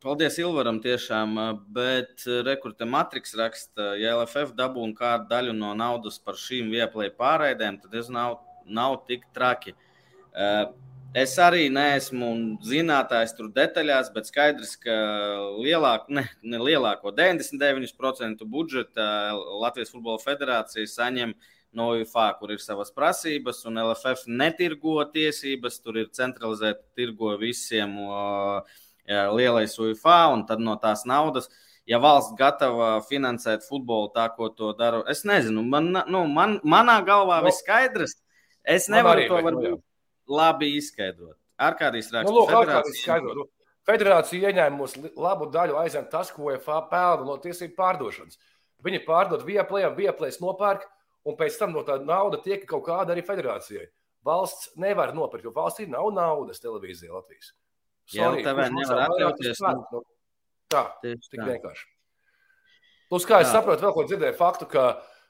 [0.04, 1.36] paldies Ilvaram tiešām,
[1.76, 7.82] bet rekurta Matriks raksta, ja LFF dabūna kādu daļu no naudas par šīm vieplēju pārraidēm,
[7.84, 9.76] tad es nav, nav tik traki.
[11.18, 12.30] Es arī neesmu
[12.68, 14.96] zinātājs tur detaļās, bet skaidrs, ka
[15.58, 21.34] lielāko, ne, ne lielāko 99% budžeta Latvijas Futbola Federācija saņem
[21.76, 27.98] no UFA, kur ir savas prasības, un LFF netirgo tiesības, tur ir centralizēta tirgo visiem.
[28.08, 31.50] Uh, lielais UFA, un tad no tās naudas,
[31.88, 37.00] ja valsts gatava finansēt futbolu tā, ko to dara, es nezinu, man, nu, man, manā
[37.08, 38.18] galvā no, viss skaidrs.
[38.68, 39.84] Es nevaru to varbūt
[40.28, 41.38] labi izskaidrot.
[41.58, 42.34] Ar kādīs rakstīt?
[42.36, 43.50] Nu, lūk,
[43.88, 44.52] federācija...
[44.52, 48.38] Ieņēmusi labu daļu aizem tas, ko UFA pelna no tiesību pārdošanas.
[48.86, 50.84] Viņi pārdod vieplējiem, vieplēs nopērk,
[51.28, 53.88] un pēc tam no tā nauda tiek kaut kāda arī federācijai.
[54.28, 57.54] Valsts nevar nopirkt, jo valstī nav naudas televīzijā Latvijas.
[58.14, 59.62] Jā, tev nevar atļauties.
[59.92, 60.02] Nu,
[60.72, 61.88] tā, tik vienkārši.
[63.12, 63.60] Plus, kā es tā.
[63.60, 64.86] saprotu, vēl ko dzirdēju faktu, ka,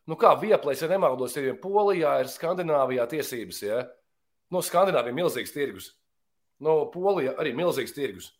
[0.10, 3.84] nu kā vieplēs, ja nemaldos, ir Polijā, ir Skandināvijā tiesības, ja?
[4.54, 5.92] No Skandināvija ir milzīgs tirgus.
[6.64, 8.32] No Polija arī milzīgs tirgus.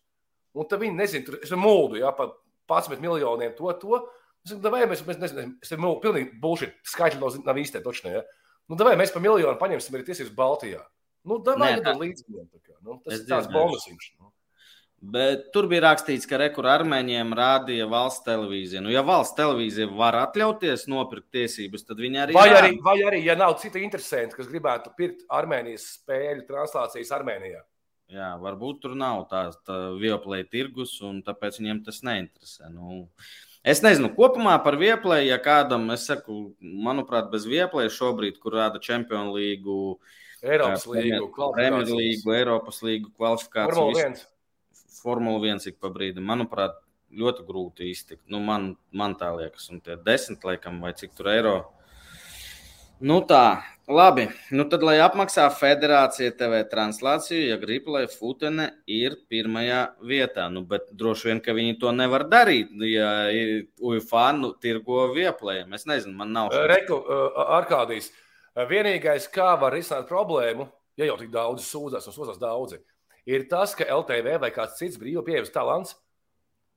[0.58, 2.32] Un tad viņi nezina, tur ir mūdu, ja, pa
[2.68, 4.02] 11 miljoniem to, to.
[4.46, 6.74] Es domāju, vai mēs, mēs nezinām, tas ir pilnīgi bullshit.
[6.88, 8.24] Skaitļi nav, nav īsti točni, ja.
[8.68, 10.82] Nu, vai mēs pa miljonu paņemsim arī tiesības Baltijā.
[11.26, 11.94] Nu, davai, Nē, tā...
[11.98, 14.10] līdz, nu, tas es ir tāds bonusiņš.
[14.18, 14.32] Nu.
[14.98, 18.80] Bet tur bija rakstīts, ka rekurā armēņiem rādīja valsts televīzija.
[18.82, 22.34] Nu, ja valsts televīzija var atļauties nopirkt tiesības, tad viņi arī.
[22.34, 27.62] Vai arī, vai arī ja nav cita interesanta, kas gribētu pirkt Armēnijas spēļu translācijas Armēnijā.
[28.08, 32.70] Jā, varbūt tur nav tāds tā vieplēja tirgus, un tāpēc viņiem tas neinteresē.
[32.72, 33.04] Nu,
[33.62, 38.80] es nezinu, kopumā par vieplēju, ja kādam, es saku, manuprāt, bez vieplēja šobrīd, kur rāda
[38.82, 39.76] Champions League,
[40.42, 44.12] Eiropas līgu, Premjerlīgu, Eiropas līgu kvalifikāciju.
[44.98, 46.26] Formula 1 ik pa brīdim.
[46.26, 46.76] Manuprāt,
[47.14, 48.24] ļoti grūti iztikt.
[48.30, 51.56] Nu, man, man tā liekas, un tie desmit, laikam, vai cik tur eiro.
[52.98, 54.24] Nu tā, labi.
[54.50, 60.48] Nu tad, lai apmaksā federācija TV translāciju, ja grib, lai Futene ir pirmajā vietā.
[60.50, 63.12] Nu, bet droši vien, ka viņi to nevar darīt, ja
[63.78, 65.78] UFA nu, tirgo vieplējiem.
[65.78, 66.50] Es nezinu, man nav.
[66.72, 66.98] Reku,
[67.46, 68.10] Arkādijs,
[68.56, 72.80] vienīgais, kā var risināt problēmu, ja jau tik daudz sūdzas un sūdzas daudzi,
[73.26, 75.94] ir tas, ka LTV vai kāds cits brīvs pieejams talants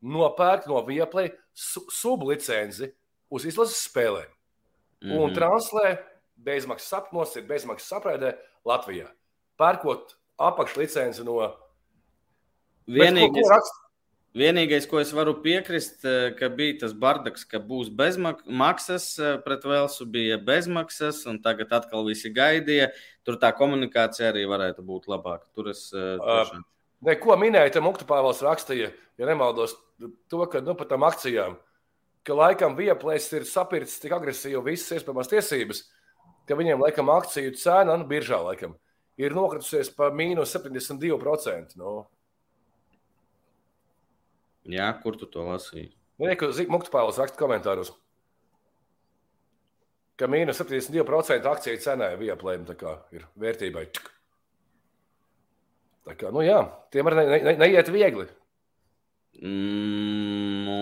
[0.02, 2.90] nopērk no Vieplay su sublicenci
[3.32, 5.18] uz izlases spēlēm mm -hmm.
[5.18, 5.36] un mhm.
[5.38, 5.98] translē
[6.36, 9.08] bezmaksas apnos, ir bezmaksas apraidē Latvijā.
[9.58, 11.58] Pērkot apakšlicenci no
[12.88, 13.81] Vienīgais, ko, ko rakst,
[14.38, 19.66] Vienīgais, ko es varu piekrist, eh, ka bija tas bardaks, ka būs bezmaksas eh, pret
[19.68, 22.94] Velsu, bija bezmaksas, un tagad atkal visi gaidīja.
[23.28, 25.50] Tur tā komunikācija arī varētu būt labāka.
[25.56, 26.64] Tur es tiešām.
[27.02, 29.74] Ne, ko minēja, tam Uktu Pāvils rakstīja, ja nemaldos,
[30.30, 31.58] to, ka nu, par tām akcijām,
[32.24, 35.82] ka laikam vieplēs ir sapircis tik agresīvi visas iespējamās tiesības,
[36.46, 38.78] ka viņiem laikam akciju cena, nu, biržā laikam,
[39.18, 41.74] ir nokritusies pa mīnus 72%.
[41.82, 42.04] Nu,
[44.70, 45.90] Jā, kur tu to lasīji?
[46.22, 47.90] Nē, ka Muktu Pāvils raksta komentāros,
[50.22, 52.68] ka mīnus 72% akciju cenai vieplēm
[53.16, 53.88] ir vērtībai.
[56.06, 56.60] Tā kā, nu jā,
[56.94, 58.28] tiem arī ne, ne, neiet viegli.
[59.42, 60.78] Mm, nu,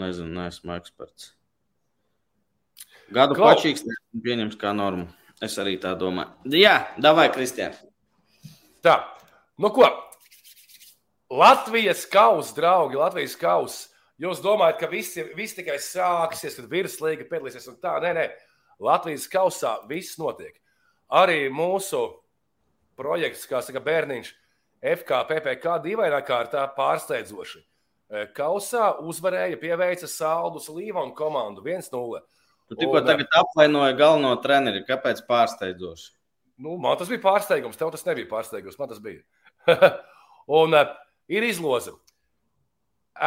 [0.00, 1.32] nezinu, neesmu eksperts.
[3.14, 3.84] Gadu pačīgs
[4.24, 5.06] pieņems kā normu.
[5.42, 6.54] Es arī tā domāju.
[6.56, 7.76] Jā, davai, Kristiāna.
[8.84, 8.94] Tā,
[9.60, 9.86] nu ko,
[11.32, 13.88] Latvijas kausa, draugi, Latvijas kausa.
[14.20, 17.96] Jūs domājat, ka viss, viss tikai sāksies, kad virslīga piedalīsies un tā?
[18.04, 18.26] Nē, nē,
[18.84, 20.54] Latvijas kausā viss notiek.
[21.10, 22.04] Arī mūsu
[22.98, 24.30] projekts, kā saka bērniņš,
[24.84, 27.62] FKPPK dīvainā kārtā pārsteidzoši.
[28.14, 32.20] E, kausā uzvarēja, pieveica Saldus Līvonu komandu 1-0.
[32.68, 34.84] Tu tikko e, tagad apvainoji galveno treneri.
[34.86, 36.10] Kāpēc pārsteidzoši?
[36.62, 39.24] Nu, man tas bija pārsteigums, tev tas nebija pārsteigums, man tas bija.
[40.60, 40.84] un e,
[41.28, 41.94] ir izloze.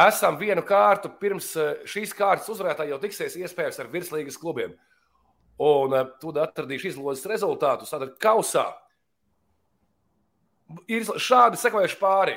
[0.06, 4.74] Esam vienu kārtu pirms eh, šīs kārtas uzvarētāji jau tiksies iespējams ar virslīgas klubiem.
[5.64, 7.94] Un eh, tu atradīsi izlozes rezultātus.
[7.94, 8.66] Tad kausā
[10.90, 12.36] ir šādi sekojuši pāri.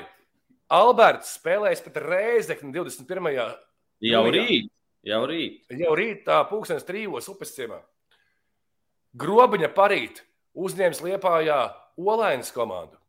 [0.72, 3.28] Alberts spēlēs pret Reizekni 21.
[4.02, 4.70] Jau rīt.
[5.04, 5.60] Jau rīt.
[5.76, 7.82] Jau rīt, tā pūkstens trijos upes ciemā.
[9.18, 10.22] Grobiņa parīt
[10.56, 11.58] uzņēmis Liepājā
[12.00, 13.01] Olainas komandu.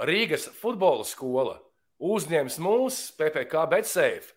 [0.00, 1.58] Rīgas futbola skola
[2.02, 4.32] uzņems mūsu PPC Betsafe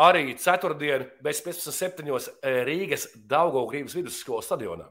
[0.00, 2.30] arī ceturtdien, bez 15.7.
[2.66, 4.88] Rīgas Daugaugrības vidusskolas stadionā.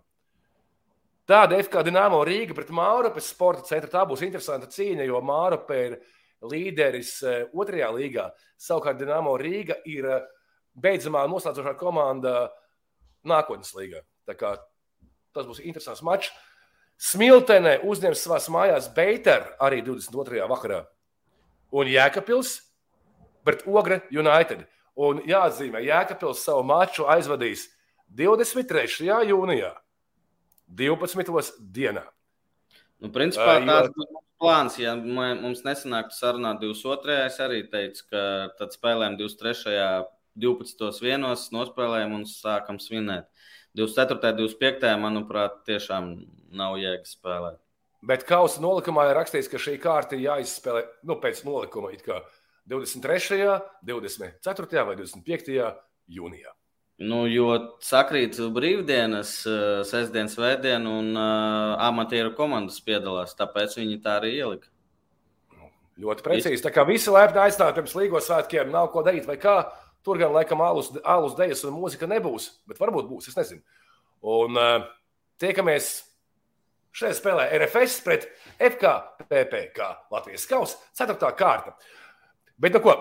[1.30, 3.92] Tāda FK Dienāmo Rīga pret Mārapas sporta centru.
[3.94, 6.00] Tā būs interesanta cīņa, jo Mārapa ir
[6.42, 8.30] līderis eh, otrajā līgā.
[8.58, 10.24] Savukārt Dienāmo Rīga ir eh,
[10.74, 12.50] beidzamā noslēdzošā komanda
[13.30, 14.02] nākotnes līgā.
[14.26, 16.34] Tas būs interesants mačs.
[17.00, 20.44] Smiltenē uzņems savā mājās Beiteru arī 22.
[20.52, 20.84] vakarā.
[21.72, 22.58] Un Jēkabils
[23.48, 24.66] pret Ogre United.
[25.00, 27.70] Un jāatzīmē, Jēkabils savu maču aizvadīs
[28.20, 28.90] 23.
[29.30, 29.72] jūnijā,
[30.68, 31.54] 12.
[31.62, 32.04] dienā.
[33.00, 34.10] Nu, principā uh, tāds būs
[34.42, 34.76] plāns.
[34.82, 37.16] Ja mums nesanāktu sarunāt 22.
[37.30, 38.24] es arī teicu, ka
[38.60, 40.10] tad spēlējam 23.
[40.40, 41.00] 12.
[41.04, 43.28] vienos, nospēlējam un sākam svinēt.
[43.78, 44.36] 24.
[44.36, 44.92] 25.
[45.00, 46.14] manuprāt, tiešām
[46.56, 47.60] nav jēgas spēlēt.
[48.06, 51.92] Bet kausa nolikumā ir rakstīts, ka šī kārta ir jāizspēlē nu, pēc nolikuma.
[52.70, 54.86] 23., 24.
[54.88, 55.60] vai 25.
[56.16, 56.54] jūnijā.
[57.00, 63.38] Nu, jo sakrīt brīvdienas, eh, sestdienas, svētdien, un uh, amatieru komandas piedalās.
[63.40, 64.68] Tāpēc viņi tā arī ielika.
[65.56, 65.70] Nu,
[66.04, 66.64] ļoti precīzi.
[66.66, 69.62] Tā kā visi lēpni aizstāvji pirms Līgo svētkiem, nav ko darīt, vai kā.
[70.04, 73.32] Tur gan laikam alus, alus dejas un mūzika nebūs, bet varbūt būs.
[73.32, 73.64] Es nezinu.
[74.36, 74.84] Un uh,
[75.40, 75.90] tiekamies
[76.96, 78.28] šajā spēlē RFS pret
[78.58, 81.34] FKPPK Latvijas kausa 4.
[81.38, 81.76] kārta.
[82.60, 82.96] Bet nu ko,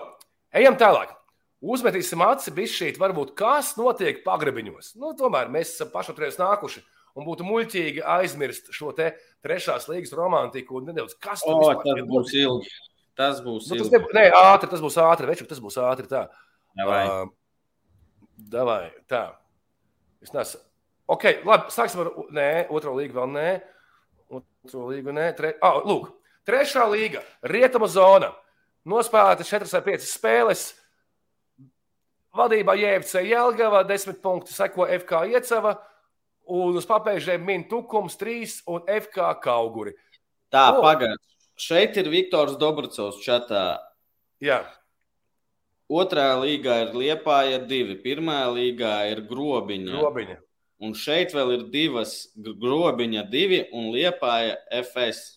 [0.55, 1.15] ejam tālāk.
[1.59, 4.93] Uzmetīsim aci bišķīt, varbūt kas notiek pagrabiņos.
[4.95, 6.85] Nu, tomēr mēs esam pašatreiz nākuši
[7.19, 9.11] un būtu muļķīgi aizmirst šo te
[9.43, 12.71] trešās līgas romantiku un nedaudz kas tur o, tas būs ilgi.
[13.19, 14.13] Tas būs nu, tas ilgi.
[14.15, 16.23] Nē, ātri, tas būs ātri, večuk, tas būs ātri tā.
[16.79, 17.01] Davai.
[17.09, 17.33] Uh,
[18.53, 19.25] davai, tā.
[20.23, 20.61] Es nesu.
[21.09, 23.49] Ok, labi, sāksim ar, nē, otro līgu vēl nē.
[24.29, 25.29] Otro līgu nē.
[25.37, 25.53] Tre...
[25.65, 26.11] Oh, lūk,
[26.47, 28.31] trešā līga, rietama zona.
[28.89, 30.65] Nospēlētas 4 vai 5 spēles.
[32.39, 35.73] Vadībā JFC Jelgava 10 punkti, seko FK Iecava
[36.49, 39.95] un uz papēžiem min Tukums 3 un FK Kauguri.
[40.53, 40.83] Tā, oh.
[40.85, 41.17] pagaid.
[41.59, 43.81] Šeit ir Viktors Dobracovs čatā.
[44.39, 44.61] Jā.
[45.89, 49.97] Otrā līgā ir Liepāja 2, pirmā līgā ir Grobiņa.
[49.97, 50.37] Grobiņa.
[50.79, 55.35] Un šeit vēl ir divas Grobiņa 2 un Liepāja FS.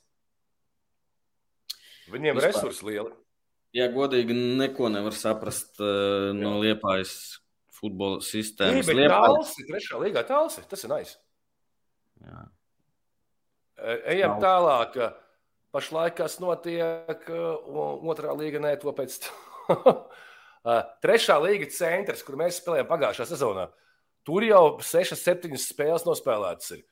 [2.12, 2.48] Viņiem Vispār.
[2.48, 3.10] resursi lieli.
[3.74, 7.40] Ja godīgi, neko nevar saprast uh, no liepājas
[7.72, 8.84] futbola sistēmas.
[8.84, 11.14] Jā, bet tālsi, trešā līgā tālsi, tas ir nais.
[12.22, 12.42] Jā.
[13.82, 14.44] E, ejam Nav.
[14.44, 14.98] tālāk.
[15.72, 17.30] Pašlaik, kas notiek,
[18.12, 20.02] otrā līga, nē, to pēc tam.
[21.02, 23.70] Trešā līga centrs, kur mēs spēlējām pagājušā sezonā.
[24.26, 26.76] Tur jau 6, 7 spēles nospēlētas.
[26.76, 26.84] Ir.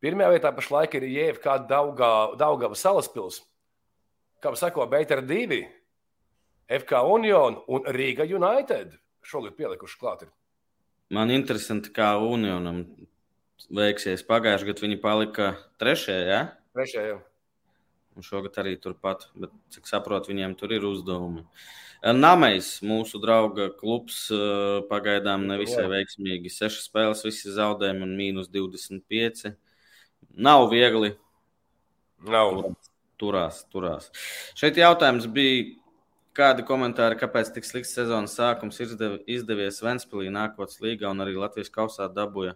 [0.00, 3.42] Pirmajā vietā pašlaik ir Jēvka Daugava salaspils.
[4.40, 5.60] Kā sako, Beitera 2,
[6.80, 8.94] FK Union un Riga United
[9.26, 10.24] šogad pielikuši klāt.
[10.24, 10.32] Ir.
[11.12, 12.84] Man interesanti, kā Unionam
[13.74, 14.22] veiksies.
[14.28, 15.50] Pagājušajā gadā viņi palika
[15.82, 16.22] trešajā.
[16.28, 16.40] Ja?
[16.76, 17.18] Trešajā.
[18.16, 21.44] Un šogad arī turpat, bet cik saprotu, viņiem tur ir uzdevumi.
[22.00, 24.22] Namais, mūsu drauga klubs,
[24.88, 26.52] pagaidām nevisai veiksmīgi.
[26.52, 29.52] Sešas spēles, visi zaudējumi un mīnus 25.
[30.40, 31.12] Nav viegli.
[32.24, 32.62] Nav.
[33.20, 34.08] Turās, turās.
[34.56, 35.74] Šeit jautājums bija
[36.40, 41.72] Kādi komentāri, kāpēc tik slikts sezonas sākums izdev, izdevies Ventspīlī, nākotnes līgā un arī Latvijas
[41.74, 42.54] kausā dabūja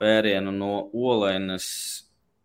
[0.00, 1.66] pērienu no Olēnas?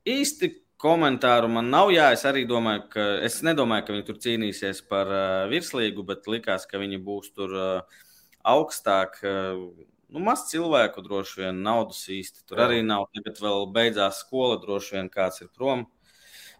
[0.10, 0.50] Īsti
[0.86, 1.90] komentāru man nav.
[1.94, 6.30] Jā, es arī domāju, ka es nedomāju, ka viņi tur cīnīsies par uh, virslīgu, bet
[6.30, 8.00] likās, ka viņi būs tur uh,
[8.46, 9.18] augstāk.
[9.26, 9.66] Uh,
[10.14, 12.70] nu, maz cilvēku droši vien, naudas īsti tur Jā.
[12.70, 13.08] arī nav.
[13.18, 15.88] Tagad vēl beidzās skola, droši vien kāds ir prom.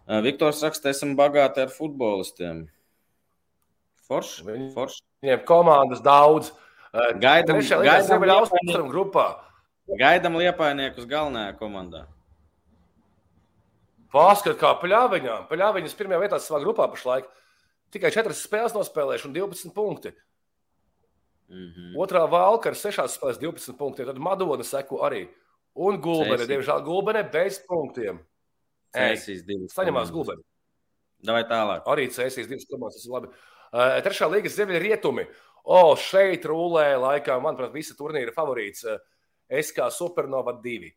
[0.06, 2.66] Uh, Viktors raksta, esam bagāti ar futbolistiem.
[4.06, 4.44] Forši.
[4.46, 5.02] Viņi, forši.
[5.24, 6.52] Viņiem komandas daudz.
[7.20, 9.26] Gaidām, gaidām Austrumu grupā.
[10.00, 12.06] Gaidām liepainiekus galvenajā komandā.
[14.12, 15.40] Pārskat kā Paļāviņā.
[15.50, 17.26] Paļāviņas pirmajā vietā savā grupā pašlaik.
[17.94, 20.12] Tikai 4 spēles nospēlējuši un 12 punkti.
[21.48, 21.96] Mm -hmm.
[22.02, 24.06] Otrā valka ar 6 spēlēs 12 punktiem.
[24.06, 25.28] Tad Madona seko arī.
[25.74, 28.18] Un Gulbene, diemžēl Gulbene bez punktiem.
[28.94, 30.42] Saņemās Gulbene.
[31.26, 31.82] Vai tālāk?
[31.86, 33.28] Arī Cēsīs divas komandas, tas ir labi.
[33.72, 35.26] Uh, trešā līgas ziemeļrietumi.
[35.66, 38.84] O, oh, šeit rulē, laikam, manuprāt, visa turnīra favorīts.
[39.48, 40.92] Es kā Supernova 2.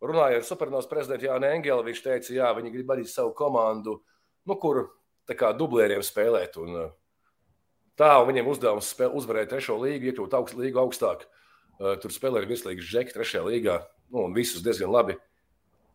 [0.00, 3.98] Runājot ar Supernovas prezidentu Jānu Engelu, viņš teica, jā, viņi grib arī savu komandu,
[4.48, 4.86] nu, kur
[5.28, 6.56] tā kā dublēriem spēlēt.
[6.62, 6.86] Un,
[8.00, 11.26] tā, un viņiem uzdevums spēl, uzvarēt trešo līgu, iekļūt augst, līgu augstāk.
[11.80, 13.76] Uh, tur spēlēja virslīgas džeki trešajā līgā,
[14.12, 15.16] nu, un visus diezgan labi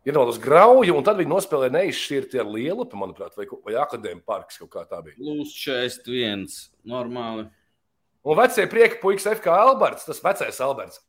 [0.05, 4.71] iedomājos grauju, un tad viņi nospēlēja neizšķirti ar lielu, manuprāt, vai, vai akadēmijas parks kaut
[4.75, 5.17] kā tā bija.
[5.17, 6.45] Plus 41.
[6.89, 7.47] Normāli.
[8.25, 11.01] Un vecie prieka puikas FK Alberts, tas vecais Alberts.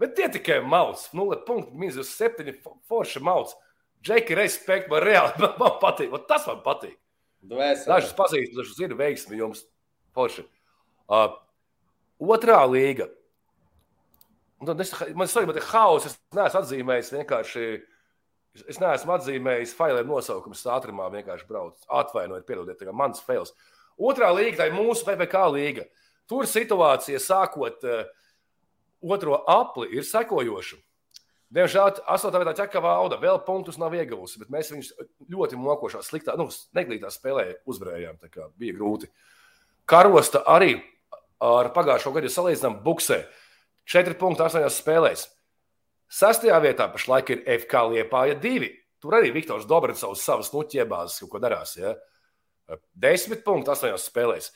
[0.00, 2.54] Bet tie tikai mauts, 0,7
[2.88, 3.52] forša mauts.
[4.00, 6.08] Džeki, respekt, man reāli man, man patīk.
[6.14, 6.96] Man tas man patīk.
[7.50, 7.88] Dvēseli.
[7.88, 9.62] Dažus pazīstu, dažus zinu, veiksmi jums
[10.16, 10.44] forši.
[11.10, 11.34] Uh,
[12.20, 13.08] otrā līga.
[14.60, 17.66] Un tad es, man man ir haoss, es neesmu atzīmējis vienkārši.
[18.68, 21.80] Es neesmu atzīmējis failiem nosaukumus ātrumā, vienkārši braucu.
[22.00, 23.54] Atvainojiet, piedodiet, tā kā mans fails.
[24.00, 25.86] Otrā līga, tā ir mūsu PPC līga.
[26.28, 28.02] Tur situācija sākot uh,
[29.02, 30.78] otro apli ir sekojoša.
[31.50, 32.36] Diemžēl 8.
[32.38, 34.92] vietā ķekavā auda vēl punktus nav ieguvusi, bet mēs viņus
[35.32, 36.46] ļoti mokošā, sliktā, nu,
[36.76, 38.20] neglītā spēlē uzvarējām.
[38.54, 39.10] Bija grūti.
[39.90, 40.76] Karosta arī
[41.42, 43.24] ar pagājušo gadu salīdzinām buksē.
[43.90, 45.26] 4,8 spēlēs.
[46.10, 48.70] Sastajā vietā pašlaik ir FK Liepāja 2.
[49.02, 51.74] Tur arī Viktors Dobricovs savas nuķiebāzes kaut ko darās.
[51.80, 51.96] Ja?
[52.94, 54.52] 10,8 spēlēs.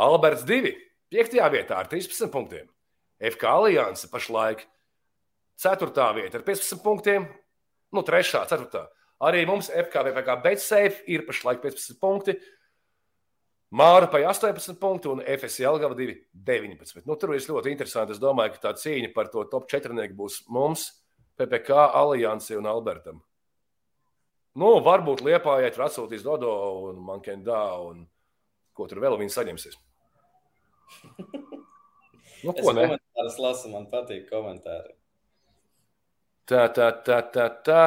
[0.00, 0.72] Alberts 2.
[1.12, 1.40] 5.
[1.52, 2.70] vietā ar 13 punktiem.
[3.22, 4.66] FK Alianse pašlaik
[5.62, 7.28] Ceturtā vieta ar 15 punktiem,
[7.94, 8.86] nu, trešā, ceturtā.
[9.22, 12.34] Arī mums FKVPK Betsafe ir pašlaik 15 punkti.
[13.72, 17.04] Māra pa 18 punktu un FSC Algava 2 19.
[17.06, 18.16] Nu, tur ir ļoti interesanti.
[18.16, 20.88] Es domāju, ka tā cīņa par to top 4 būs mums,
[21.38, 21.70] PPK,
[22.02, 23.22] Aliansi un Albertam.
[24.58, 26.52] Nu, varbūt Liepājai tur atsūtīs Dodo
[26.90, 28.04] un Mankendā un
[28.76, 29.80] ko tur vēl viņi saņemsies.
[32.42, 32.88] Nu, ko es ne?
[32.90, 34.96] Komentārus lasu, man patīk komentāri.
[36.50, 37.82] Tā, tā, tā, tā, tā.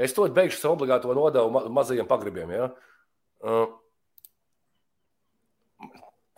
[0.00, 2.50] Es to beigšu savu obligāto nodevu ma mazajiem pagrabiem.
[2.56, 2.70] Ja?
[3.44, 3.66] Uh,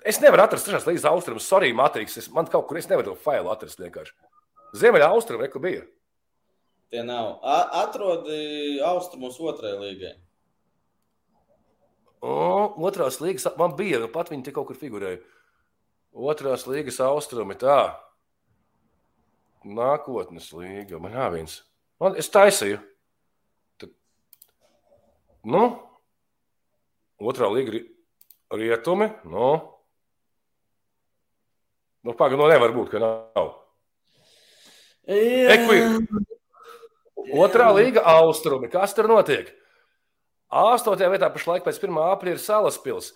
[0.03, 1.47] es nevaru atrast trešās līnijas austrumus.
[1.49, 2.19] Sorry, Matrix.
[2.21, 4.17] Es, man kaut kur es nevaru to failu atrast vienkārši.
[4.75, 5.87] Ziemeļā austrumu reku bija.
[6.91, 7.39] Tie nav.
[7.47, 10.13] A atrodi austrumus otrajai līgai.
[12.25, 12.35] O,
[12.89, 15.21] otrās līgas man bija, nu pat viņi te kaut kur figurēja.
[16.15, 17.97] Otrās līgas austrumi tā.
[19.67, 21.01] Nākotnes līga.
[21.03, 21.57] Man jāviens.
[21.99, 22.79] Man, es taisīju.
[23.83, 23.91] Tad,
[25.43, 25.65] nu,
[27.19, 27.81] otrā līga
[28.55, 29.09] rietumi.
[29.27, 29.49] Nu,
[32.07, 33.51] nu pagaidi, nu nevar būt, ka nav.
[35.11, 35.81] Ekvi.
[37.35, 38.71] Otrā līga austrumi.
[38.71, 39.51] Kas tur notiek?
[40.55, 41.99] Astotajā vietā pašlaik pēc 1.
[42.15, 43.11] aprīļa ir Salaspils.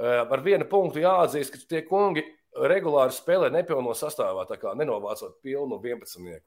[0.00, 2.24] Ar vienu punktu jāatzīst, ka tie kungi
[2.56, 6.40] regulāri spēlē nepilno sastāvā, tā kā nenovācot pilnu 11.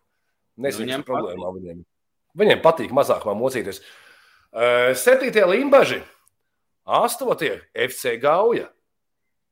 [0.62, 1.84] Nezinu, viņiem problēmā viņiem.
[2.38, 3.82] Viņiem patīk mazāk mocīties.
[5.00, 6.02] Septītie limbaži,
[6.84, 8.70] astotie FC Gauja.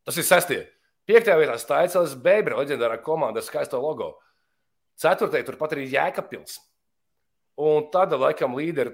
[0.08, 0.62] Tas ir sestie.
[1.10, 4.14] Piektajā vietā Staicels Bēbra, leģendārā komanda ar skaisto logo.
[5.00, 6.60] Ceturtajā turpat arī Jēkabpils.
[7.60, 8.94] Un tad, laikam, līderi,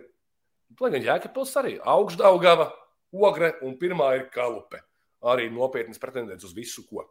[0.79, 2.69] lai gan Jēkabpils arī augšdaugava,
[3.15, 4.81] ogre un pirmā ir kalupe.
[5.25, 7.05] Arī nopietnas pretendents uz visu, ko.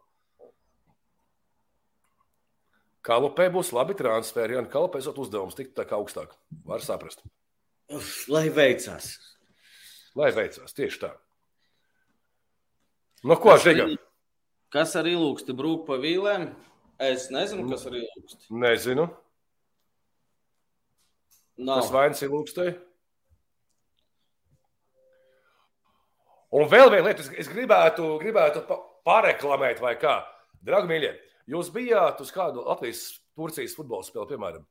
[3.05, 6.33] Kalupē būs labi transferi, un kalupē esot uzdevums tikt tā kā augstāk.
[6.65, 7.21] Var saprast.
[8.33, 9.11] Lai veicās.
[10.17, 11.11] Lai veicās, tieši tā.
[13.25, 13.87] Nu, ko Žiga?
[14.73, 16.49] Kas ar ilūksti brūk pa vīlēm?
[17.01, 18.49] Es nezinu, kas ar ilūksti.
[18.63, 19.05] Nezinu.
[21.61, 21.83] Nav.
[21.83, 22.67] Tas vainas ilūkstē.
[26.55, 28.63] Un vēl viena lieta, es gribētu, gribētu
[29.07, 30.17] pareklamēt, vai kā.
[30.65, 31.11] Draugi, mīļie,
[31.49, 34.65] Jūs bijāt uz kādu Latvijas-Turcijas futbola spēli, piemēram,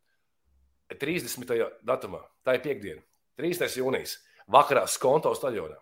[0.99, 1.47] 30.
[1.87, 3.03] datumā, tā ir piekdiena,
[3.39, 3.69] 3.
[3.79, 4.19] jūnijas,
[4.51, 5.79] vakarā Skonto stadionā.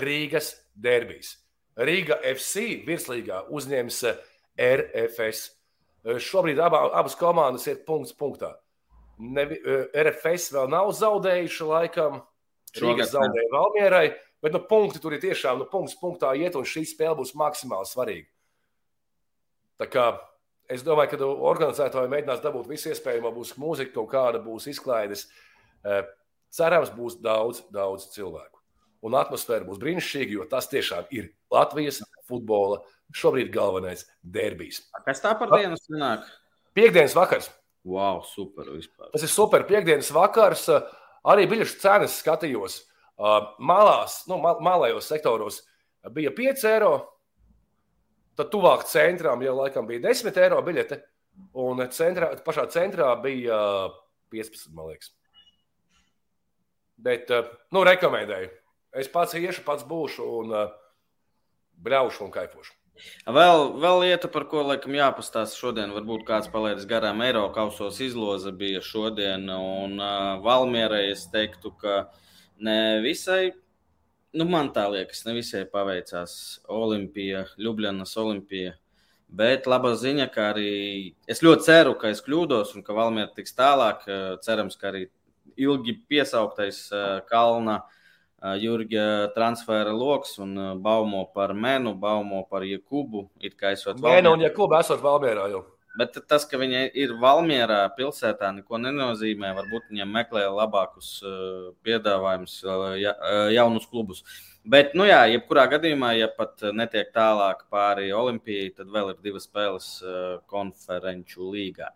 [0.00, 1.34] Rīgas derbijas.
[1.80, 4.00] Rīga FC virslīgā uzņems
[4.60, 5.44] RFS.
[6.24, 8.54] Šobrīd abā, abas komandas ir punkts punktā.
[9.20, 9.44] Ne,
[9.92, 12.20] RFS vēl nav zaudējuši laikam.
[12.80, 14.04] Rīgas zaudēja Valmierai,
[14.40, 17.88] bet nu, punkti tur ir tiešām nu, punkts punktā iet, un šī spēle būs maksimāli
[17.90, 18.30] svarīga.
[19.80, 20.04] Tā kā
[20.70, 25.26] Es domāju, ka organizētāji mēģinās dabūt visu iespējamo, būs mūzika, kaut kāda būs izklaides.
[25.82, 26.04] Eh,
[26.54, 28.60] cerams, būs daudz, daudz cilvēku.
[29.06, 32.82] Un atmosfēra būs brīnišķīga, jo tas tiešām ir Latvijas futbola
[33.16, 34.84] šobrīd galvenais derbijs.
[35.06, 36.28] Kas tā par dienu sanāk?
[36.76, 37.50] Piektdienas vakars.
[37.88, 38.68] Wow, super.
[38.76, 39.08] Vispār.
[39.14, 39.64] Tas ir super.
[39.66, 40.68] Piektdienas vakars.
[41.26, 42.82] Arī biļešu cenas skatījos.
[43.60, 45.60] Malās, nu, malējos sektoros
[46.14, 46.92] bija 5 eiro,
[48.40, 50.96] Tad tuvāk centram jau laikam bija 10 eiro biļete,
[51.60, 53.58] un centrā, pašā centrā bija
[54.32, 55.10] 15, man liekas.
[57.00, 57.28] Bet,
[57.72, 58.48] nu, rekomendēju.
[58.96, 60.54] Es pats iešu, pats būšu un
[61.84, 62.72] bļaušu un kaifošu.
[63.28, 68.52] Vēl, vēl lieta, par ko laikam jāpastāsta šodien, varbūt kāds palaidis garām Eiropas kausos izloze
[68.56, 72.02] bija šodien, un uh, Valmierai es teiktu, ka
[72.60, 73.52] ne visai,
[74.36, 76.32] nu man tā liekas, ne visai paveicās
[76.70, 78.74] Olimpija, Ljubljanas Olimpija.
[79.30, 80.70] Bet laba ziņa, ka arī
[81.30, 84.02] es ļoti ceru, ka es kļūdos un ka Valmiera tiks tālāk.
[84.42, 85.04] Cerams, ka arī
[85.60, 86.88] ilgi piesauktais
[87.30, 87.90] Kalna uh,
[88.40, 93.28] Jurģa transfera lokus un baumo par Menu, baumo par Jakubu.
[93.40, 95.66] It kā esot Menu un Jakubu esot Valmierā jau.
[95.98, 99.50] Bet tas, ka viņi ir Valmjerā, pilsētā, neko nenozīmē.
[99.56, 101.16] Varbūt viņiem meklē labākus
[101.86, 102.60] piedāvājumus,
[103.00, 103.16] ja,
[103.50, 104.22] jaunus klubus.
[104.70, 109.48] Bet, nu jā, jebkurā gadījumā, ja pat netiek tālāk pāri Olimpijai, tad vēl ir divas
[109.48, 109.90] spēles
[110.52, 111.90] konferenču līgā.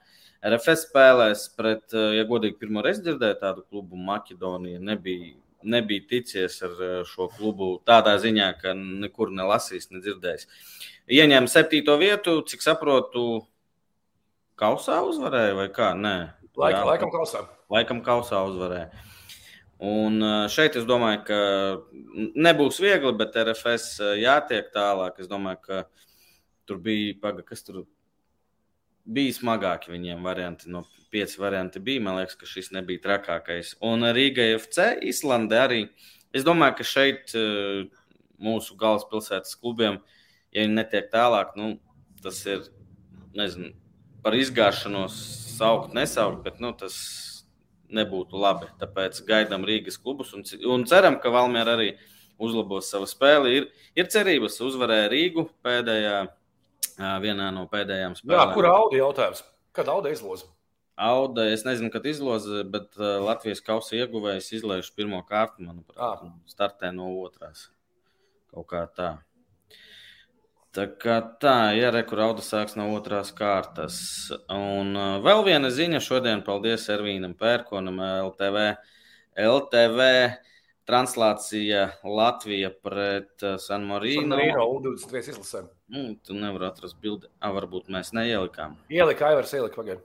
[0.44, 4.82] RFS spēlēs pret, ja godīgi, pirmo reizi dzirdēju tādu klubu Maķedoniju.
[4.90, 5.32] Nebija
[5.64, 6.74] nebija ticies ar
[7.08, 10.48] šo klubu tādā ziņā, ka nekur nelasījis, nedzirdējis.
[11.14, 13.44] Ieņēma septīto vietu, cik saprotu,
[14.60, 15.92] kausā uzvarēja vai kā?
[15.98, 16.16] Nē,
[16.54, 17.42] Laika, Jā, laikam kausā.
[17.72, 18.86] Laikam kausā uzvarēja.
[19.84, 21.38] Un eh, šeit es domāju, ka
[22.46, 25.18] nebūs viegli, bet RFS eh, jātiek tālāk.
[25.18, 25.80] Es domāju, ka
[26.68, 27.82] tur bija, paga, kas tur
[29.04, 32.06] bija smagāki viņiem varianti no pieci varianti bija.
[32.06, 33.74] Man liekas, ka šis nebija trakākais.
[33.84, 35.84] Un Rīga FC, Islandē arī.
[36.34, 37.82] Es domāju, ka šeit eh,
[38.38, 39.98] mūsu galvaspilsētas klubiem,
[40.54, 41.74] ja viņi netiek tālāk, nu,
[42.22, 42.62] tas ir
[43.34, 43.74] nezinu,
[44.24, 45.16] par izgāšanos
[45.54, 46.96] saukt, nesaukt, bet nu, tas
[47.94, 48.70] nebūtu labi.
[48.80, 51.92] Tāpēc gaidām Rīgas klubus un, un ceram, ka Valmiera arī
[52.42, 53.52] uzlabos savu spēli.
[53.58, 53.68] Ir,
[54.00, 56.24] ir cerības uzvarēt Rīgu pēdējā,
[57.22, 58.40] vienā no pēdējām spēlēm.
[58.40, 59.44] Jā, kur Audi jautājums?
[59.74, 60.50] Kad Audi izloza?
[60.94, 67.08] Auda, es nezinu, kad izloza, bet Latvijas kausa ieguvējs izlaiž pirmo kārtu, manuprāt, startē no
[67.24, 67.68] otrās.
[68.54, 69.16] Kaut kā tā.
[70.74, 73.96] Tā kā tā, ja rekur auda sāks no otrās kārtas.
[74.50, 78.64] Un uh, vēl viena ziņa šodien, paldies Ervīnam Pērkonam, LTV.
[79.38, 80.08] LTV
[80.88, 84.26] translācija Latvija pret uh, San Marino.
[84.26, 85.70] San Marino U23 izlasēm.
[85.94, 87.30] Nu, tu nevar atrast bildi.
[87.38, 88.74] A, varbūt mēs neielikām.
[88.90, 90.02] Ielika, Aivars ielika pagaidām.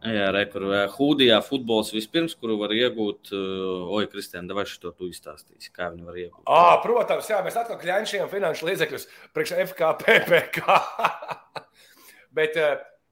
[0.00, 3.34] Jā, re, kur Hūdijā futbols vispirms, kuru var iegūt.
[3.36, 6.44] Uh, oi, Kristēna, vai šo tu izstāstīsi, kā viņi var iegūt?
[6.48, 9.04] À, protams, jā, mēs atkal kļūšām finanšu līdzekļus
[9.36, 10.78] priekš FKPPK.
[12.38, 12.56] Bet,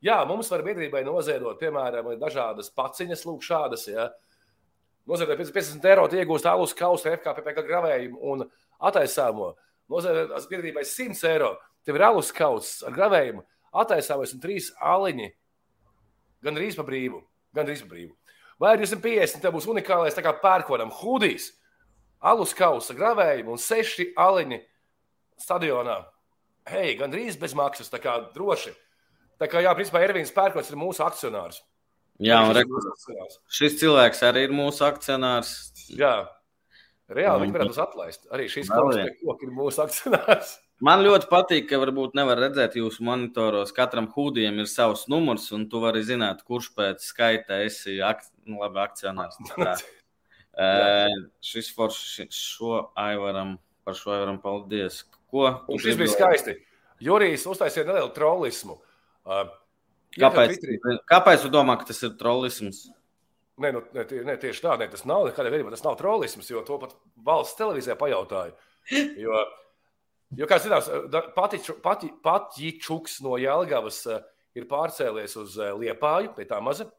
[0.01, 3.84] jā, mums var biedrībai noziedot, piemēram, dažādas paciņas, lūk, šādas.
[3.93, 4.09] Ja.
[5.09, 8.47] Noziedot 50 eiro, iegūst alus kausu FKPPK gravējumu un
[8.80, 9.51] attaisāmo.
[9.93, 11.53] Noziedot biedrībai 100 eiro,
[11.84, 13.45] tev ir alus kauss ar gravējumu,
[13.84, 15.28] attaisāmais un trīs aliņi
[16.45, 17.22] Gan arī pa brīvu.
[17.57, 18.14] Gan arī pa brīvu.
[18.59, 21.53] Vai 250 tev būs unikālais pērkonam hudijs,
[22.18, 24.59] alus kausa gravējumi un seši aliņi
[25.39, 26.01] stadionā.
[26.68, 28.74] Hei, gan drīz bez maksas, tā kā droši.
[29.39, 31.62] Tā kā, jā, principā Ervīns Pērkons ir mūsu akcionārs.
[32.18, 32.64] Jā, un re,
[33.55, 35.53] šis cilvēks arī ir mūsu akcionārs.
[35.95, 36.26] Jā,
[37.14, 38.26] reāli viņi varētu uz atlaist.
[38.34, 40.57] Arī šis koks ir mūsu akcionārs.
[40.85, 43.72] Man ļoti patīk, ka varbūt nevar redzēt jūsu monitoros.
[43.74, 48.61] Katram hūdijam ir savs numurs, un tu vari zināt, kurš pēc skaita esi ak nu,
[48.61, 49.41] labi, akcionārs.
[49.59, 55.03] uh, šis foršs šo aivaram, par šo aivaram paldies.
[55.33, 55.51] Ko?
[55.83, 56.55] Šis bija skaisti.
[57.03, 58.79] Jurijs uztaisīja nelielu trollismu.
[59.26, 59.51] Uh,
[60.14, 60.62] kāpēc,
[61.11, 62.87] kāpēc tu domā, ka tas ir trollisms?
[63.59, 66.62] Nē, nu, ne, ne, tieši tā, ne, tas nav nekādā veidā, tas nav trollisms, jo
[66.66, 66.95] to pat
[67.26, 68.55] valsts televīzijā pajautāja.
[69.18, 69.43] Jo,
[70.37, 70.91] Jo, kā zināms,
[72.24, 74.24] Patičuks no Jālgavas eh,
[74.59, 76.91] ir pārcēlies uz eh, Liepāju, pie tā maza.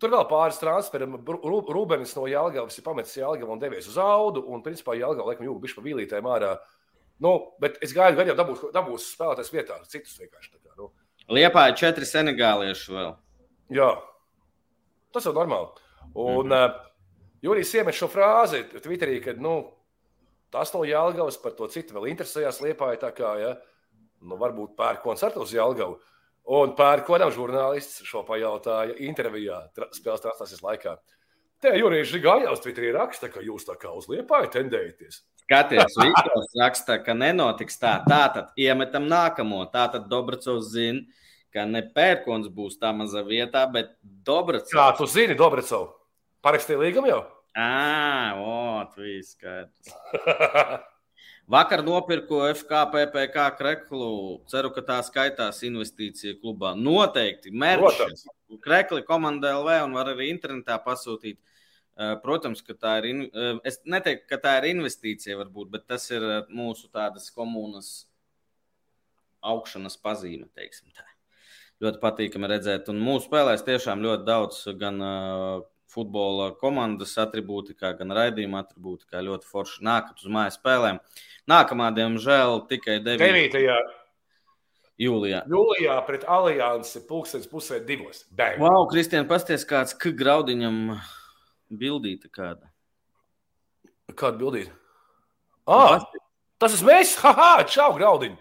[0.00, 1.18] Tur vēl pāris transferiem.
[1.26, 4.42] Rūbenis no Jālgavas ir pametis Jālgavu un devies uz Audu.
[4.48, 6.54] Un, principā, Jālgava laikam jūga bišķi pa vīlītēm ārā.
[7.20, 10.54] Nu, bet es gaidu, ka jau dabūs, dabūs spēlētājs vietā, citus vienkārši.
[10.56, 10.88] Kā, nu.
[11.36, 13.10] Liepāja četri senegālieši vēl.
[13.76, 13.90] Jā,
[15.12, 15.68] tas jau normāli.
[16.14, 16.70] Un mm -hmm.
[16.70, 16.86] uh,
[17.42, 19.79] Jurijs iemet šo frāzi Twitterī, kad, nu,
[20.50, 22.98] Tas no Jālgavas par to citu vēl interesējās Liepāja.
[23.06, 23.54] Tā kā, ja,
[24.26, 26.00] nu, varbūt pērk koncertu uz Jālgavu.
[26.50, 29.60] Un pērkonam žurnālists šo pajautāja intervijā
[29.94, 30.96] spēles translasijas laikā.
[31.60, 35.20] Te Jurijas Žigājās Twitterī raksta, ka jūs tā kā uz Liepāju tendējaties.
[35.42, 37.98] Skaties, Vikors raksta, ka nenotiks tā.
[38.08, 39.60] Tātad iemetam nākamo.
[39.70, 41.04] Tātad Dobracovs zina,
[41.52, 44.72] ka ne pērkons būs tā maza vietā, bet Dobracovs.
[44.72, 45.92] Kā tu zini, Dobracovs?
[46.40, 47.20] Parakstīja līgumu jau?
[47.56, 48.54] Ah, o,
[48.94, 49.92] tu viss skaidrs.
[51.50, 54.10] Vakar nopirku FKPPK kreklu.
[54.50, 56.76] Ceru, ka tā skaitās investīcija klubā.
[56.78, 57.50] Noteikti.
[57.50, 58.28] Mērķis.
[58.62, 61.40] Krekli komanda LV un var arī internetā pasūtīt.
[62.22, 63.26] Protams, ka tā ir.
[63.66, 66.22] Es neteiktu, ka tā ir investīcija, varbūt, bet tas ir
[66.54, 67.90] mūsu tādas komunas
[69.42, 70.46] augšanas pazīme.
[71.82, 78.14] Ļoti patīkami redzēt, un mūsu spēlēs tiešām ļoti daudz gan uh, futbola komandas atribūtikā, gan
[78.16, 81.00] raidījuma atribūtikā ļoti forši nākat uz mājas spēlēm.
[81.50, 83.22] Nākamā, diemžēl, tikai 9.
[83.24, 83.64] 9.
[85.00, 85.44] jūlijā.
[85.50, 88.24] Jūlijā pret Aliansi pulkstenis pusē divos.
[88.36, 88.60] Bang!
[88.62, 90.94] Wow, Kristija, pasties kāds, ka graudiņam
[91.70, 92.70] bildīta kāda.
[94.14, 94.76] Kāda bildīta?
[95.70, 96.02] Ah,
[96.58, 97.16] tas esmu es!
[97.22, 98.38] Haha, čau, graudiņ!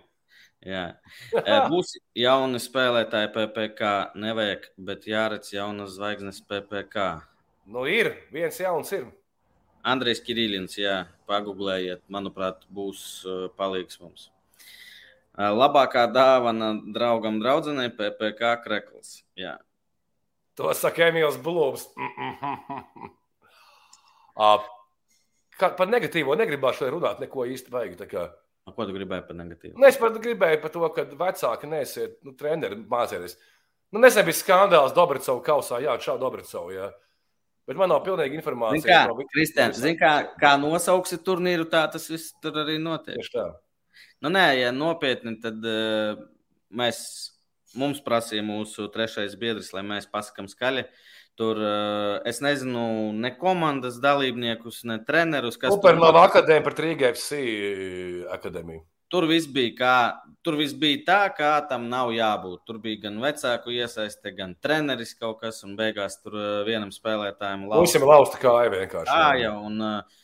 [0.65, 0.85] Jā.
[1.39, 3.91] E, Būs jauni spēlētāji PPC.
[4.19, 7.05] Nevajag, bet jāredz jaunas zvaigznes PPC.
[7.69, 9.03] Nu, ir viens jauns, ir.
[9.85, 14.31] Andrejs Kirillins, jā, pagūglējiet, manuprāt, būs uh, palīgs mums.
[15.37, 19.19] Uh, labākā dāvana draugam, draudzenei, PPC krekls.
[19.37, 19.59] Jā.
[20.57, 21.83] To saka Emīls Blūms.
[24.41, 24.65] uh,
[25.61, 28.15] par negatīvo negribēju šodien runāt, neko īsti vajag.
[28.17, 29.75] A, Ko tu gribēji par negatīvu?
[29.77, 33.37] Nu, es pat gribēju par to, ka vecāki nesiet, nu, treneri mācīties.
[33.93, 36.97] Nu, nesen bija skandāls Dobracovs kausā, jā, šā Dobracovs.
[37.69, 38.85] Bet man nav pilnīga Zini, informācija.
[38.89, 39.25] kā, no.
[39.29, 43.19] Kristēn, zini, kā, kā nosauksi turnīru, tā tas viss tur arī notiek.
[43.19, 43.45] Tieši tā.
[44.25, 46.17] Nu, nē, ja nopietni, tad uh,
[46.73, 46.97] mēs,
[47.77, 50.87] mums prasīja mūsu trešais biedrs, lai mēs pasakām skaļi.
[51.39, 57.13] Tur uh, es nezinu ne komandas dalībniekus, ne trenerus, kas tur Supernova akadēmija par Rīgā
[57.13, 57.43] FC
[58.33, 58.81] akadēmiju.
[59.09, 59.93] Tur viss bija, kā,
[60.45, 62.61] tur viss bija tā, kā tam nav jābūt.
[62.69, 67.65] Tur bija gan vecāku iesaiste, gan treneris kaut kas, un beigās tur uh, vienam spēlētājam
[67.81, 69.09] Visam lausta kāja vienkārši.
[69.09, 70.18] Tā jau, un uh,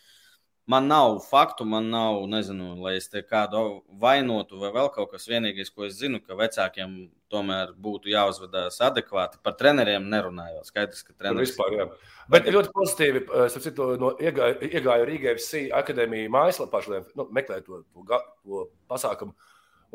[0.66, 3.62] man nav faktu, man nav, nezinu, lai es te kādu
[4.02, 5.28] vainotu vai vēl kaut kas.
[5.30, 6.96] Vienīgais, ko es zinu, ka vecākiem
[7.32, 9.42] tomēr būtu jāuzvedās adekvāti.
[9.46, 10.70] Par treneriem nerunājot.
[10.70, 11.88] Skaidrs, ka treneris vispār, jā.
[12.32, 17.66] Bet ļoti pozitīvi, eh, citu, no iegāju, iegāju Rīgā FC akadēmija mājaslapā, šodien nu, meklēju
[17.68, 19.36] to, to, to pasākumu.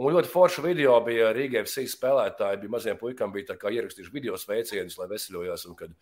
[0.01, 2.61] Un ļoti forša video bija Rīgā FC spēlētāji.
[2.63, 5.99] Bija maziem puikām, bija ierakstījuši video sveicienus, lai veseļojās, un kad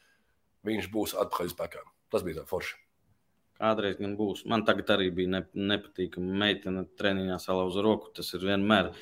[0.68, 1.82] viņš būs atpakaļ spēkā.
[2.12, 2.87] Tas bija forši.
[3.58, 4.44] Kādreiz gan būs.
[4.46, 5.40] Man tagad arī bija ne,
[5.72, 6.34] nepatīkami.
[6.42, 8.12] Meitene treniņā salauza roku.
[8.14, 8.92] Tas ir vienmēr.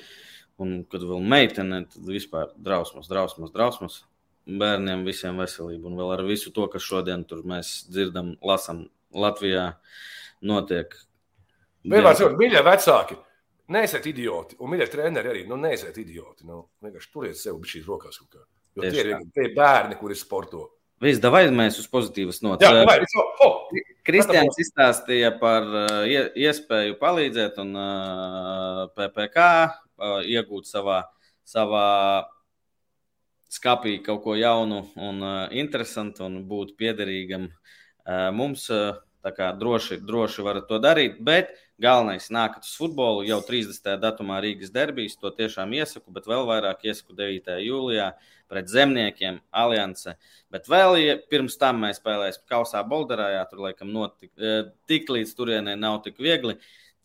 [0.62, 3.98] Un, kad vēl meitene, tad vispār drausmas, drausmas, drausmas.
[4.46, 5.90] Bērniem visiem veselību.
[5.90, 8.86] Un vēl ar visu to, kas šodien tur mēs dzirdam, lasām
[9.16, 9.66] Latvijā,
[10.46, 10.94] notiek.
[11.86, 13.18] Vienmēr sakot, mīļie vecāki,
[13.74, 14.56] neesiet idioti.
[14.62, 16.46] Un mīļie treneri arī, nu, neesiet idioti.
[16.48, 18.22] Nu, vienkārši turiet sev šīs rokās.
[18.22, 18.46] kaut kā.
[18.76, 20.64] Jo tie ir, tie ir bērni, kuri sporto.
[21.02, 22.64] Viss, vai mēs uz pozitīvas nots.
[24.06, 25.66] Kristians izstāstīja par
[26.06, 31.02] ie- iespēju palīdzēt un uh, PPC uh, iegūt savā,
[31.46, 31.86] savā
[33.50, 35.22] skapī kaut ko jaunu un
[35.54, 37.46] interesantu un būt piederīgam
[38.34, 38.66] mums.
[39.26, 41.48] Tā kā droši, droši varat to darīt, bet
[41.82, 43.96] galvenais nākat uz futbolu jau 30.
[44.00, 45.18] datumā Rīgas derbijas.
[45.20, 47.58] To tiešām iesaku, bet vēl vairāk iesaku 9.
[47.66, 48.10] jūlijā
[48.50, 50.16] pret zemniekiem, alianse.
[50.52, 53.32] Bet vēl ja pirms tam mēs spēlēsim Kausā Bolderā.
[53.36, 56.56] Jā, tur laikam notik, eh, tik līdz turienei nav tik viegli.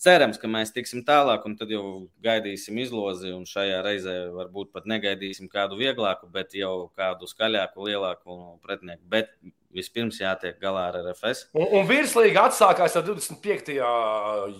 [0.01, 3.35] Cerams, ka mēs tiksim tālāk, un tad jau gaidīsim izlozi.
[3.35, 9.03] Un šajā reizē varbūt pat negaidīsim kādu vieglāku, bet jau kādu skaļāku, lielāku pretinieku.
[9.09, 9.29] Bet
[9.73, 11.47] vispirms jātiek galā ar RFS.
[11.53, 13.73] Un, un virslīga atsākās ar 25.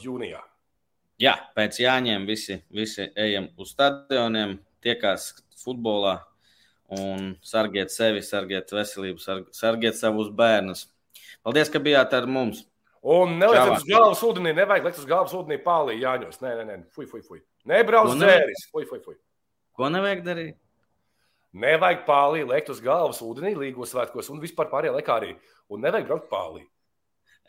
[0.03, 0.41] jūnijā.
[1.21, 5.31] Jā, pēc jāņem visi, visi ejam uz stadioniem, tiekās
[5.61, 6.15] futbolā
[6.97, 10.87] un sargiet sevi, sargiet veselību, sarg- sargiet savus bērnus.
[11.45, 12.65] Paldies, ka bijāt ar mums!
[13.01, 16.41] Un nelieciet uz galvas ūdenī, nevajag likt uz galvas ūdenī pāri jāņos.
[16.43, 17.39] Nē, nē, nē, fuj, fuj, fuj.
[17.69, 18.65] Nebrauc ne- dzēris.
[18.73, 19.15] Fuj, fuj, fuj.
[19.77, 20.57] Ko nevajag darīt?
[21.51, 25.33] Nevajag pāri likt uz galvas ūdenī līgos svētkos un vispār pārējā laikā arī.
[25.71, 26.63] Un nevajag braukt pāri.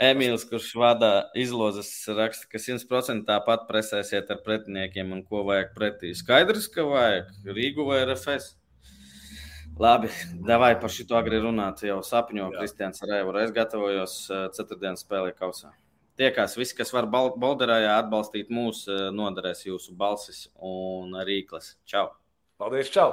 [0.02, 6.10] Emīls, kurš vada izlozes, raksta, ka 100% tāpat presēsiet ar pretiniekiem un ko vajag pretī.
[6.18, 8.56] Skaidrs, ka vajag Rīgu vai RFS.
[9.78, 10.10] Labi,
[10.48, 11.84] davai par šito agri runāt.
[11.86, 12.50] Jau sapņo.
[12.58, 13.38] Kristians Rēvur.
[13.44, 15.72] Es gatavojos eh, ceturtdienas spēlē kausā.
[16.20, 21.76] Tiekās visi, kas var Bal- Balderājā atbalstīt mūs, eh, noderēs jūsu balsis un rīkles.
[21.88, 22.10] Čau!
[22.60, 23.12] Paldies, čau!